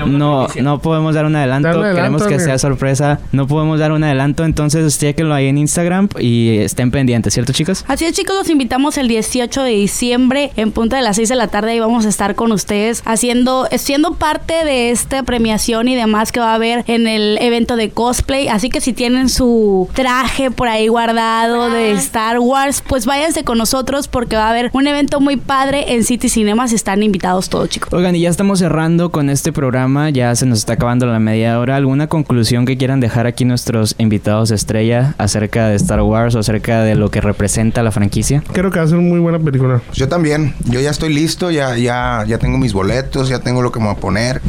No, 0.07 0.47
no 0.63 0.79
podemos 0.81 1.15
dar 1.15 1.25
un 1.27 1.37
adelanto. 1.37 1.69
Dar 1.69 1.77
un 1.79 1.85
adelanto, 1.85 2.19
Queremos 2.19 2.23
que 2.27 2.41
sea 2.41 2.59
sorpresa. 2.59 3.19
No 3.33 3.47
podemos 3.47 3.79
dar 3.79 3.93
un 3.93 3.96
adelanto. 4.05 4.45
Entonces, 4.45 4.99
chequenlo 4.99 5.35
ahí 5.35 5.47
en 5.47 5.59
Instagram 5.59 6.09
y 6.19 6.59
estén 6.59 6.91
pendientes, 6.91 7.35
¿cierto, 7.35 7.53
chicos? 7.53 7.85
Así 7.89 8.05
es, 8.05 8.13
chicos, 8.13 8.37
los 8.37 8.51
invitamos 8.51 8.99
el 8.99 9.09
18 9.09 9.63
de 9.63 9.71
diciembre 9.71 10.53
en 10.57 10.73
punto 10.73 10.97
de 10.97 11.03
las 11.03 11.17
6 11.17 11.29
de 11.29 11.37
la 11.37 11.49
tarde 11.49 11.75
y 11.75 11.81
vamos 11.81 12.07
a 12.07 12.09
estar 12.09 12.35
con 12.35 12.53
ustedes 12.53 13.03
haciendo, 13.05 13.69
siendo 13.77 14.15
parte 14.15 14.65
de 14.65 14.91
esta 14.91 15.23
premiación 15.23 15.89
y 15.89 15.95
demás 15.95 16.33
que 16.33 16.41
va 16.41 16.53
a 16.53 16.55
haber 16.55 16.85
en 16.87 17.07
el 17.07 17.39
evento 17.41 17.77
de 17.77 17.91
cosplay. 17.91 18.49
Así 18.49 18.71
que 18.71 18.81
si 18.81 18.93
tienen 18.93 19.29
su 19.29 19.89
traje 19.95 20.51
por 20.51 20.69
ahí 20.69 20.89
guardado 20.89 21.71
de 21.71 21.93
Star 21.93 22.39
Wars, 22.39 22.83
pues 22.87 23.07
váyanse 23.07 23.45
con 23.45 23.59
nosotros 23.59 24.09
porque 24.09 24.37
va 24.37 24.47
a 24.47 24.51
haber 24.51 24.71
un 24.73 24.87
evento 24.87 25.21
muy 25.21 25.37
padre 25.37 25.95
en 25.95 26.05
City 26.05 26.29
Cinemas. 26.29 26.73
Están 26.73 27.03
invitados 27.03 27.49
todos, 27.49 27.69
chicos. 27.69 27.93
Oigan, 27.93 28.15
y 28.17 28.21
ya 28.21 28.31
estamos 28.31 28.59
cerrando 28.59 29.11
con 29.11 29.31
este 29.31 29.53
programa. 29.53 30.11
Ya 30.11 30.35
se 30.35 30.47
nos 30.47 30.61
está 30.61 30.75
acabando 30.75 31.07
la 31.07 31.19
media 31.19 31.59
hora. 31.59 31.77
¿Alguna 31.77 32.09
conclusión 32.09 32.67
que 32.67 32.77
quieran 32.77 33.01
dejar 33.01 33.27
aquí 33.27 33.45
nuestros 33.45 33.86
invitados 33.99 34.51
estrella 34.51 35.15
acerca 35.19 35.69
de 35.69 35.77
Star 35.77 36.03
Wars 36.03 36.35
o 36.35 36.41
acerca 36.41 36.83
de 36.83 36.95
lo 36.97 37.11
que 37.11 37.21
representa 37.21 37.83
la 37.83 37.93
franquicia? 37.93 38.43
Creo 38.53 38.71
que 38.71 38.79
va 38.79 38.85
a 38.85 38.89
ser 38.89 38.99
una 38.99 39.09
muy 39.09 39.21
buena 39.21 39.39
película. 39.39 39.81
Pues 39.87 39.99
Yo 39.99 40.09
también. 40.09 40.55
Yo 40.65 40.81
ya 40.81 40.91
estoy 40.91 41.13
listo, 41.15 41.51
ya, 41.51 41.77
ya, 41.77 42.25
ya 42.27 42.39
tengo 42.39 42.59
mis 42.59 42.73
boletos, 42.73 43.29
ya 43.29 43.41
tengo 43.41 43.63
lo 43.63 43.73
que 43.73 43.79
me 43.81 43.87
voy 43.87 43.97
a 43.97 44.01
poner. 44.01 44.41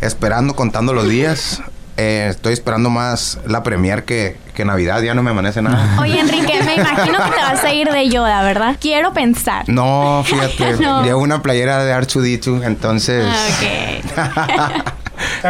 Esperando, 0.00 0.54
contando 0.54 0.92
los 0.92 1.08
días. 1.08 1.60
Eh, 2.00 2.28
estoy 2.30 2.52
esperando 2.52 2.90
más 2.90 3.40
la 3.44 3.64
premier 3.64 4.04
que, 4.04 4.36
que 4.54 4.64
Navidad. 4.64 5.02
Ya 5.02 5.14
no 5.14 5.24
me 5.24 5.30
amanece 5.30 5.60
nada. 5.62 5.96
Oye, 6.00 6.20
Enrique, 6.20 6.62
me 6.64 6.76
imagino 6.76 7.18
que 7.18 7.30
te 7.32 7.42
vas 7.42 7.64
a 7.64 7.72
ir 7.74 7.90
de 7.90 8.08
Yoda, 8.08 8.40
¿verdad? 8.44 8.76
Quiero 8.80 9.12
pensar. 9.12 9.68
No, 9.68 10.22
fíjate. 10.24 10.76
No. 10.80 11.02
Llevo 11.02 11.20
una 11.20 11.42
playera 11.42 11.82
de 11.84 11.92
R2D2, 11.92 12.64
entonces... 12.64 13.26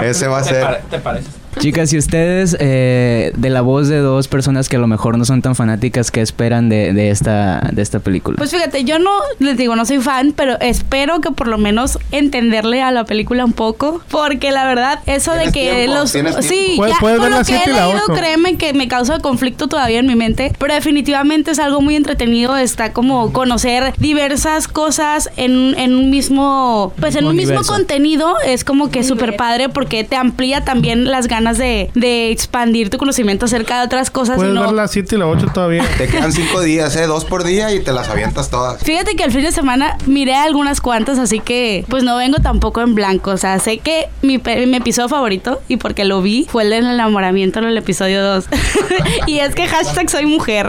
Ese 0.02 0.26
va 0.28 0.38
a 0.38 0.42
¿Te, 0.42 0.48
ser... 0.48 0.62
pare- 0.62 0.80
te 0.90 0.98
pareces? 0.98 1.30
Chicas, 1.58 1.92
y 1.92 1.98
ustedes, 1.98 2.56
eh, 2.60 3.32
de 3.36 3.50
la 3.50 3.62
voz 3.62 3.88
de 3.88 3.98
dos 3.98 4.28
personas 4.28 4.68
que 4.68 4.76
a 4.76 4.78
lo 4.78 4.86
mejor 4.86 5.18
no 5.18 5.24
son 5.24 5.42
tan 5.42 5.56
fanáticas, 5.56 6.10
¿qué 6.12 6.20
esperan 6.20 6.68
de, 6.68 6.92
de 6.92 7.10
esta, 7.10 7.68
de 7.72 7.82
esta 7.82 7.98
película? 7.98 8.36
Pues 8.38 8.50
fíjate, 8.52 8.84
yo 8.84 8.98
no 9.00 9.10
les 9.40 9.56
digo, 9.56 9.74
no 9.74 9.84
soy 9.84 9.98
fan, 9.98 10.32
pero 10.36 10.58
espero 10.60 11.20
que 11.20 11.32
por 11.32 11.48
lo 11.48 11.58
menos 11.58 11.98
entenderle 12.12 12.80
a 12.82 12.92
la 12.92 13.04
película 13.04 13.44
un 13.44 13.52
poco, 13.52 14.00
porque 14.08 14.52
la 14.52 14.66
verdad, 14.66 15.00
eso 15.06 15.32
de 15.32 15.50
que 15.50 15.74
tiempo, 15.86 15.94
los 15.94 16.10
sí, 16.10 16.74
Puedes- 16.76 16.94
ya 16.94 17.00
puedes 17.00 17.18
con 17.18 17.30
lo 17.30 17.42
que 17.44 17.56
he 17.56 17.66
leído, 17.66 18.02
créeme 18.14 18.56
que 18.56 18.72
me 18.72 18.86
causa 18.86 19.18
conflicto 19.18 19.66
todavía 19.66 19.98
en 19.98 20.06
mi 20.06 20.14
mente, 20.14 20.52
pero 20.58 20.74
definitivamente 20.74 21.50
es 21.50 21.58
algo 21.58 21.80
muy 21.80 21.96
entretenido, 21.96 22.56
está 22.56 22.92
como 22.92 23.32
conocer 23.32 23.94
diversas 23.98 24.68
cosas 24.68 25.28
en, 25.36 25.76
en 25.78 25.94
un 25.96 26.10
mismo, 26.10 26.92
pues 27.00 27.16
en 27.16 27.26
un 27.26 27.34
mismo 27.34 27.54
Universo. 27.54 27.72
contenido, 27.72 28.34
es 28.46 28.62
como 28.64 28.90
que 28.90 29.02
súper 29.02 29.34
padre 29.36 29.68
porque 29.68 30.04
te 30.04 30.14
amplía 30.16 30.64
también 30.64 31.04
las 31.10 31.26
ganas 31.26 31.47
de, 31.56 31.90
de 31.94 32.30
expandir 32.30 32.90
tu 32.90 32.98
conocimiento 32.98 33.46
acerca 33.46 33.78
de 33.78 33.86
otras 33.86 34.10
cosas. 34.10 34.36
Puedes 34.36 34.52
no- 34.52 34.60
ver 34.60 34.72
las 34.72 34.90
7 34.90 35.14
y 35.14 35.18
la 35.18 35.26
8 35.26 35.46
todavía. 35.54 35.84
Te 35.96 36.06
quedan 36.08 36.32
cinco 36.32 36.60
días, 36.60 36.94
¿eh? 36.96 37.06
Dos 37.06 37.24
por 37.24 37.44
día 37.44 37.72
y 37.72 37.80
te 37.80 37.92
las 37.92 38.08
avientas 38.10 38.50
todas. 38.50 38.82
Fíjate 38.82 39.16
que 39.16 39.24
el 39.24 39.32
fin 39.32 39.42
de 39.42 39.52
semana 39.52 39.96
miré 40.06 40.34
algunas 40.34 40.80
cuantas, 40.80 41.18
así 41.18 41.40
que 41.40 41.84
pues 41.88 42.02
no 42.02 42.16
vengo 42.16 42.38
tampoco 42.38 42.80
en 42.82 42.94
blanco. 42.94 43.30
O 43.30 43.36
sea, 43.36 43.58
sé 43.58 43.78
que 43.78 44.08
mi, 44.22 44.34
episodio 44.34 45.08
favorito, 45.08 45.60
y 45.68 45.76
porque 45.76 46.04
lo 46.04 46.20
vi, 46.20 46.46
fue 46.50 46.64
el 46.64 46.70
del 46.70 46.86
enamoramiento 46.86 47.60
en 47.60 47.66
el 47.66 47.78
episodio 47.78 48.22
2. 48.22 48.46
y 49.26 49.38
es 49.38 49.54
que 49.54 49.66
hashtag 49.66 50.10
soy 50.10 50.26
mujer. 50.26 50.68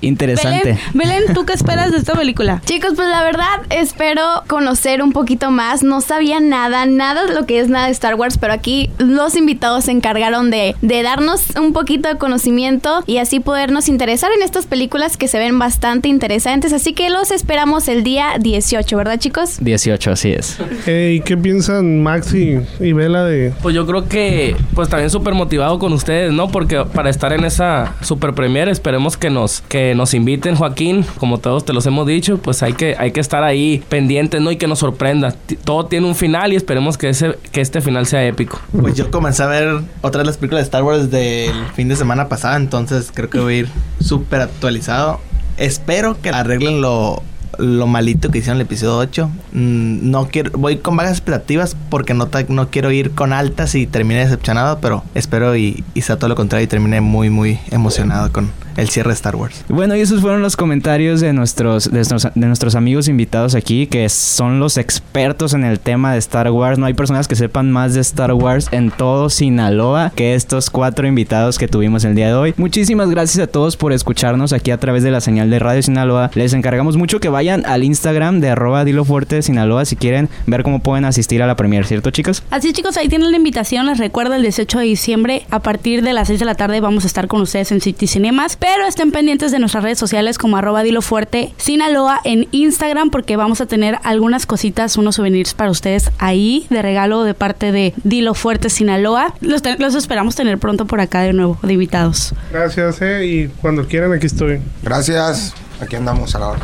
Interesante. 0.00 0.78
Belén, 0.94 1.20
Belén, 1.24 1.34
¿tú 1.34 1.44
qué 1.44 1.52
esperas 1.52 1.92
de 1.92 1.98
esta 1.98 2.14
película? 2.14 2.62
Chicos, 2.64 2.92
pues 2.94 3.08
la 3.08 3.22
verdad 3.22 3.60
espero 3.70 4.22
conocer 4.46 5.02
un 5.02 5.12
poquito 5.12 5.50
más. 5.50 5.82
No 5.82 6.00
sabía 6.00 6.40
nada, 6.40 6.86
nada 6.86 7.26
de 7.26 7.34
lo 7.34 7.46
que 7.46 7.60
es 7.60 7.68
nada 7.68 7.86
de 7.86 7.92
Star 7.92 8.14
Wars, 8.14 8.38
pero 8.38 8.52
aquí 8.52 8.90
los 8.98 9.36
invitados 9.36 9.84
se 9.84 9.92
encargaron 9.96 10.50
de, 10.50 10.74
de 10.82 11.02
darnos 11.02 11.42
un 11.60 11.72
poquito 11.72 12.08
de 12.08 12.16
conocimiento 12.18 13.02
y 13.06 13.18
así 13.18 13.40
podernos 13.40 13.88
interesar 13.88 14.30
en 14.36 14.42
estas 14.42 14.66
películas 14.66 15.16
que 15.16 15.28
se 15.28 15.38
ven 15.38 15.58
bastante 15.58 16.08
interesantes. 16.08 16.72
Así 16.72 16.92
que 16.92 17.10
los 17.10 17.30
esperamos 17.30 17.88
el 17.88 18.04
día 18.04 18.36
18, 18.40 18.96
¿verdad, 18.96 19.18
chicos? 19.18 19.56
18, 19.60 20.10
así 20.12 20.30
es. 20.32 20.58
¿Y 20.86 21.20
qué 21.20 21.36
piensan 21.36 22.02
Max 22.02 22.32
y, 22.34 22.58
y 22.80 22.92
Bella 22.92 23.24
de...? 23.24 23.52
Pues 23.62 23.74
yo 23.74 23.86
creo 23.86 24.08
que, 24.08 24.54
pues 24.74 24.88
también 24.88 25.10
súper 25.10 25.34
motivado 25.34 25.78
con 25.78 25.92
ustedes, 25.92 26.32
¿no? 26.32 26.48
Porque 26.48 26.84
para 26.92 27.10
estar 27.10 27.32
en 27.32 27.44
esa 27.44 27.94
super 28.02 28.34
premier 28.34 28.68
esperemos 28.68 29.16
que 29.16 29.30
nos, 29.30 29.62
que 29.62 29.94
nos 29.94 30.14
inviten, 30.14 30.54
Joaquín, 30.56 31.04
como 31.18 31.38
todos 31.38 31.64
te 31.64 31.72
los 31.72 31.86
hemos 31.86 32.06
dicho, 32.06 32.38
pues 32.38 32.62
hay 32.62 32.72
que, 32.74 32.94
hay 32.98 33.10
que 33.12 33.20
estar 33.20 33.42
ahí 33.42 33.82
pendientes, 33.88 34.40
¿no? 34.40 34.50
Y 34.50 34.56
que 34.56 34.66
nos 34.66 34.78
sorprenda. 34.80 35.32
T- 35.32 35.56
Todo 35.56 35.86
tiene 35.86 36.06
un 36.06 36.14
final 36.14 36.52
y 36.52 36.56
esperemos 36.56 36.98
que, 36.98 37.08
ese, 37.08 37.36
que 37.52 37.60
este 37.60 37.80
final 37.80 38.06
sea 38.06 38.24
épico. 38.24 38.60
Pues 38.78 38.94
yo 38.94 39.10
comencé 39.10 39.42
a 39.42 39.46
ver 39.46 39.80
otras 40.02 40.22
de 40.22 40.26
las 40.26 40.36
películas 40.36 40.62
de 40.62 40.64
Star 40.64 40.82
Wars 40.82 41.10
del 41.10 41.54
fin 41.74 41.88
de 41.88 41.96
semana 41.96 42.28
pasada, 42.28 42.56
entonces 42.56 43.10
creo 43.12 43.30
que 43.30 43.38
voy 43.38 43.54
a 43.54 43.56
ir 43.58 43.68
súper 44.00 44.40
actualizado. 44.40 45.20
Espero 45.56 46.20
que 46.20 46.30
arreglen 46.30 46.80
lo, 46.80 47.22
lo 47.58 47.86
malito 47.86 48.30
que 48.30 48.38
hicieron 48.38 48.58
el 48.58 48.66
episodio 48.66 48.98
8. 48.98 49.30
Mm, 49.52 50.10
no 50.10 50.28
quiero, 50.28 50.50
voy 50.58 50.78
con 50.78 50.96
vagas 50.96 51.12
expectativas 51.12 51.76
porque 51.90 52.14
no, 52.14 52.28
no 52.48 52.70
quiero 52.70 52.90
ir 52.90 53.12
con 53.12 53.32
altas 53.32 53.74
y 53.74 53.86
termine 53.86 54.20
decepcionado, 54.20 54.78
pero 54.80 55.02
espero 55.14 55.56
y, 55.56 55.84
y 55.94 56.02
sea 56.02 56.16
todo 56.16 56.28
lo 56.28 56.36
contrario 56.36 56.64
y 56.64 56.68
termine 56.68 57.00
muy, 57.00 57.30
muy 57.30 57.58
emocionado 57.70 58.32
con 58.32 58.50
el 58.76 58.88
cierre 58.88 59.10
de 59.10 59.14
Star 59.14 59.36
Wars. 59.36 59.64
Bueno, 59.68 59.96
y 59.96 60.00
esos 60.00 60.20
fueron 60.20 60.42
los 60.42 60.56
comentarios 60.56 61.20
de 61.20 61.32
nuestros, 61.32 61.90
de 61.90 61.96
nuestros, 61.96 62.28
de 62.34 62.46
nuestros 62.46 62.74
amigos 62.74 63.08
invitados 63.08 63.54
aquí, 63.54 63.86
que 63.86 64.08
son 64.08 64.60
los 64.60 64.76
expertos 64.76 65.54
en 65.54 65.64
el 65.64 65.80
tema 65.80 66.12
de 66.12 66.18
Star 66.18 66.50
Wars. 66.50 66.78
No 66.78 66.86
hay 66.86 66.94
personas 66.94 67.28
que 67.28 67.36
sepan 67.36 67.70
más 67.70 67.94
de 67.94 68.00
Star 68.00 68.32
Wars 68.32 68.68
en 68.70 68.90
todo 68.90 69.30
Sinaloa 69.30 70.12
que 70.14 70.34
estos 70.34 70.70
cuatro 70.70 71.06
invitados 71.06 71.58
que 71.58 71.68
tuvimos 71.68 72.04
el 72.04 72.14
día 72.14 72.28
de 72.28 72.34
hoy. 72.34 72.54
Muchísimas 72.56 73.10
gracias 73.10 73.42
a 73.42 73.50
todos 73.50 73.76
por 73.76 73.92
escucharnos 73.92 74.52
aquí 74.52 74.70
a 74.70 74.78
través 74.78 75.02
de 75.02 75.10
la 75.10 75.20
señal 75.20 75.50
de 75.50 75.58
Radio 75.58 75.82
Sinaloa. 75.82 76.30
Les 76.34 76.52
encargamos 76.52 76.96
mucho 76.96 77.20
que 77.20 77.28
vayan 77.28 77.64
al 77.66 77.84
Instagram 77.84 78.40
de 78.40 78.50
arroba 78.50 78.84
Dilo 78.84 79.04
Fuerte 79.04 79.42
Sinaloa 79.42 79.84
si 79.84 79.96
quieren 79.96 80.28
ver 80.46 80.62
cómo 80.62 80.80
pueden 80.80 81.04
asistir 81.04 81.42
a 81.42 81.46
la 81.46 81.56
premier, 81.56 81.86
¿cierto 81.86 82.10
chicos? 82.10 82.42
Así 82.50 82.72
chicos, 82.72 82.96
ahí 82.96 83.08
tienen 83.08 83.30
la 83.30 83.36
invitación. 83.36 83.86
Les 83.86 83.98
recuerdo 83.98 84.34
el 84.34 84.42
18 84.42 84.78
de 84.78 84.84
diciembre 84.84 85.46
a 85.50 85.60
partir 85.60 86.02
de 86.02 86.12
las 86.12 86.28
6 86.28 86.40
de 86.40 86.46
la 86.46 86.54
tarde 86.54 86.80
vamos 86.80 87.04
a 87.04 87.06
estar 87.06 87.26
con 87.26 87.40
ustedes 87.40 87.72
en 87.72 87.80
City 87.80 88.06
Cinemas. 88.06 88.56
Pero 88.68 88.84
estén 88.88 89.12
pendientes 89.12 89.52
de 89.52 89.60
nuestras 89.60 89.84
redes 89.84 89.96
sociales 89.96 90.38
como 90.38 90.56
arroba 90.56 90.82
Dilo 90.82 91.00
Fuerte 91.00 91.54
Sinaloa 91.56 92.20
en 92.24 92.48
Instagram 92.50 93.10
porque 93.10 93.36
vamos 93.36 93.60
a 93.60 93.66
tener 93.66 93.96
algunas 94.02 94.44
cositas, 94.44 94.96
unos 94.96 95.14
souvenirs 95.14 95.54
para 95.54 95.70
ustedes 95.70 96.10
ahí 96.18 96.66
de 96.68 96.82
regalo 96.82 97.22
de 97.22 97.32
parte 97.34 97.70
de 97.70 97.94
Dilo 98.02 98.34
Fuerte 98.34 98.68
Sinaloa. 98.68 99.32
Los, 99.40 99.62
te- 99.62 99.78
los 99.78 99.94
esperamos 99.94 100.34
tener 100.34 100.58
pronto 100.58 100.84
por 100.84 101.00
acá 101.00 101.20
de 101.20 101.32
nuevo, 101.32 101.60
de 101.62 101.74
invitados. 101.74 102.34
Gracias, 102.50 103.00
eh. 103.02 103.24
Y 103.24 103.46
cuando 103.60 103.86
quieran, 103.86 104.12
aquí 104.12 104.26
estoy. 104.26 104.60
Gracias. 104.82 105.54
Aquí 105.80 105.94
andamos 105.94 106.34
a 106.34 106.40
la 106.40 106.48
hora. 106.48 106.60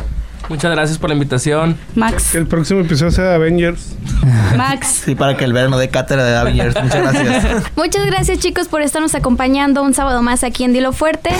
Muchas 0.48 0.70
gracias 0.72 0.98
por 0.98 1.11
la 1.11 1.14
invitación. 1.14 1.78
Max, 1.94 2.31
Que 2.33 2.38
el 2.38 2.46
próximo 2.46 2.81
episodio 2.81 3.11
sea 3.11 3.24
de 3.24 3.35
Avengers. 3.35 3.94
Max. 4.57 5.02
Sí, 5.05 5.14
para 5.14 5.37
que 5.37 5.44
el 5.44 5.52
verano 5.52 5.78
de 5.78 5.88
cátedra 5.88 6.24
de 6.24 6.37
Avengers. 6.37 6.74
Muchas 6.83 7.02
gracias. 7.02 7.62
Muchas 7.76 8.07
gracias 8.07 8.38
chicos 8.38 8.68
por 8.68 8.83
estarnos 8.83 9.14
acompañando 9.14 9.83
un 9.83 9.94
sábado 9.94 10.22
más 10.22 10.44
aquí 10.44 10.64
en 10.64 10.72
Dilo 10.72 10.92
Fuerte. 10.92 11.31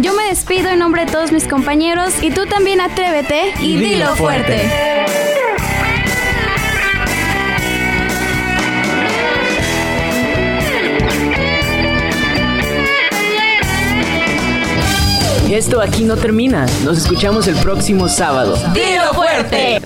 Yo 0.00 0.14
me 0.14 0.24
despido 0.24 0.70
en 0.70 0.78
nombre 0.78 1.04
de 1.04 1.12
todos 1.12 1.30
mis 1.30 1.46
compañeros 1.46 2.22
y 2.22 2.30
tú 2.30 2.46
también 2.46 2.80
atrévete 2.80 3.52
y, 3.60 3.76
dilo 3.76 4.14
fuerte. 4.16 4.99
Esto 15.50 15.80
aquí 15.80 16.04
no 16.04 16.16
termina. 16.16 16.64
Nos 16.84 16.96
escuchamos 16.96 17.48
el 17.48 17.56
próximo 17.56 18.08
sábado. 18.08 18.56
¡Dilo 18.72 19.12
fuerte! 19.12 19.80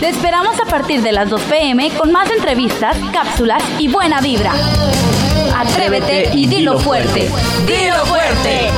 Te 0.00 0.08
esperamos 0.08 0.58
a 0.58 0.64
partir 0.64 1.02
de 1.02 1.12
las 1.12 1.28
2 1.28 1.42
pm 1.42 1.90
con 1.90 2.10
más 2.10 2.30
entrevistas, 2.30 2.96
cápsulas 3.12 3.62
y 3.78 3.88
buena 3.88 4.22
vibra. 4.22 4.54
Atrévete 5.54 6.30
y 6.32 6.46
dilo 6.46 6.78
fuerte. 6.78 7.28
¡Dilo 7.66 8.06
fuerte! 8.06 8.70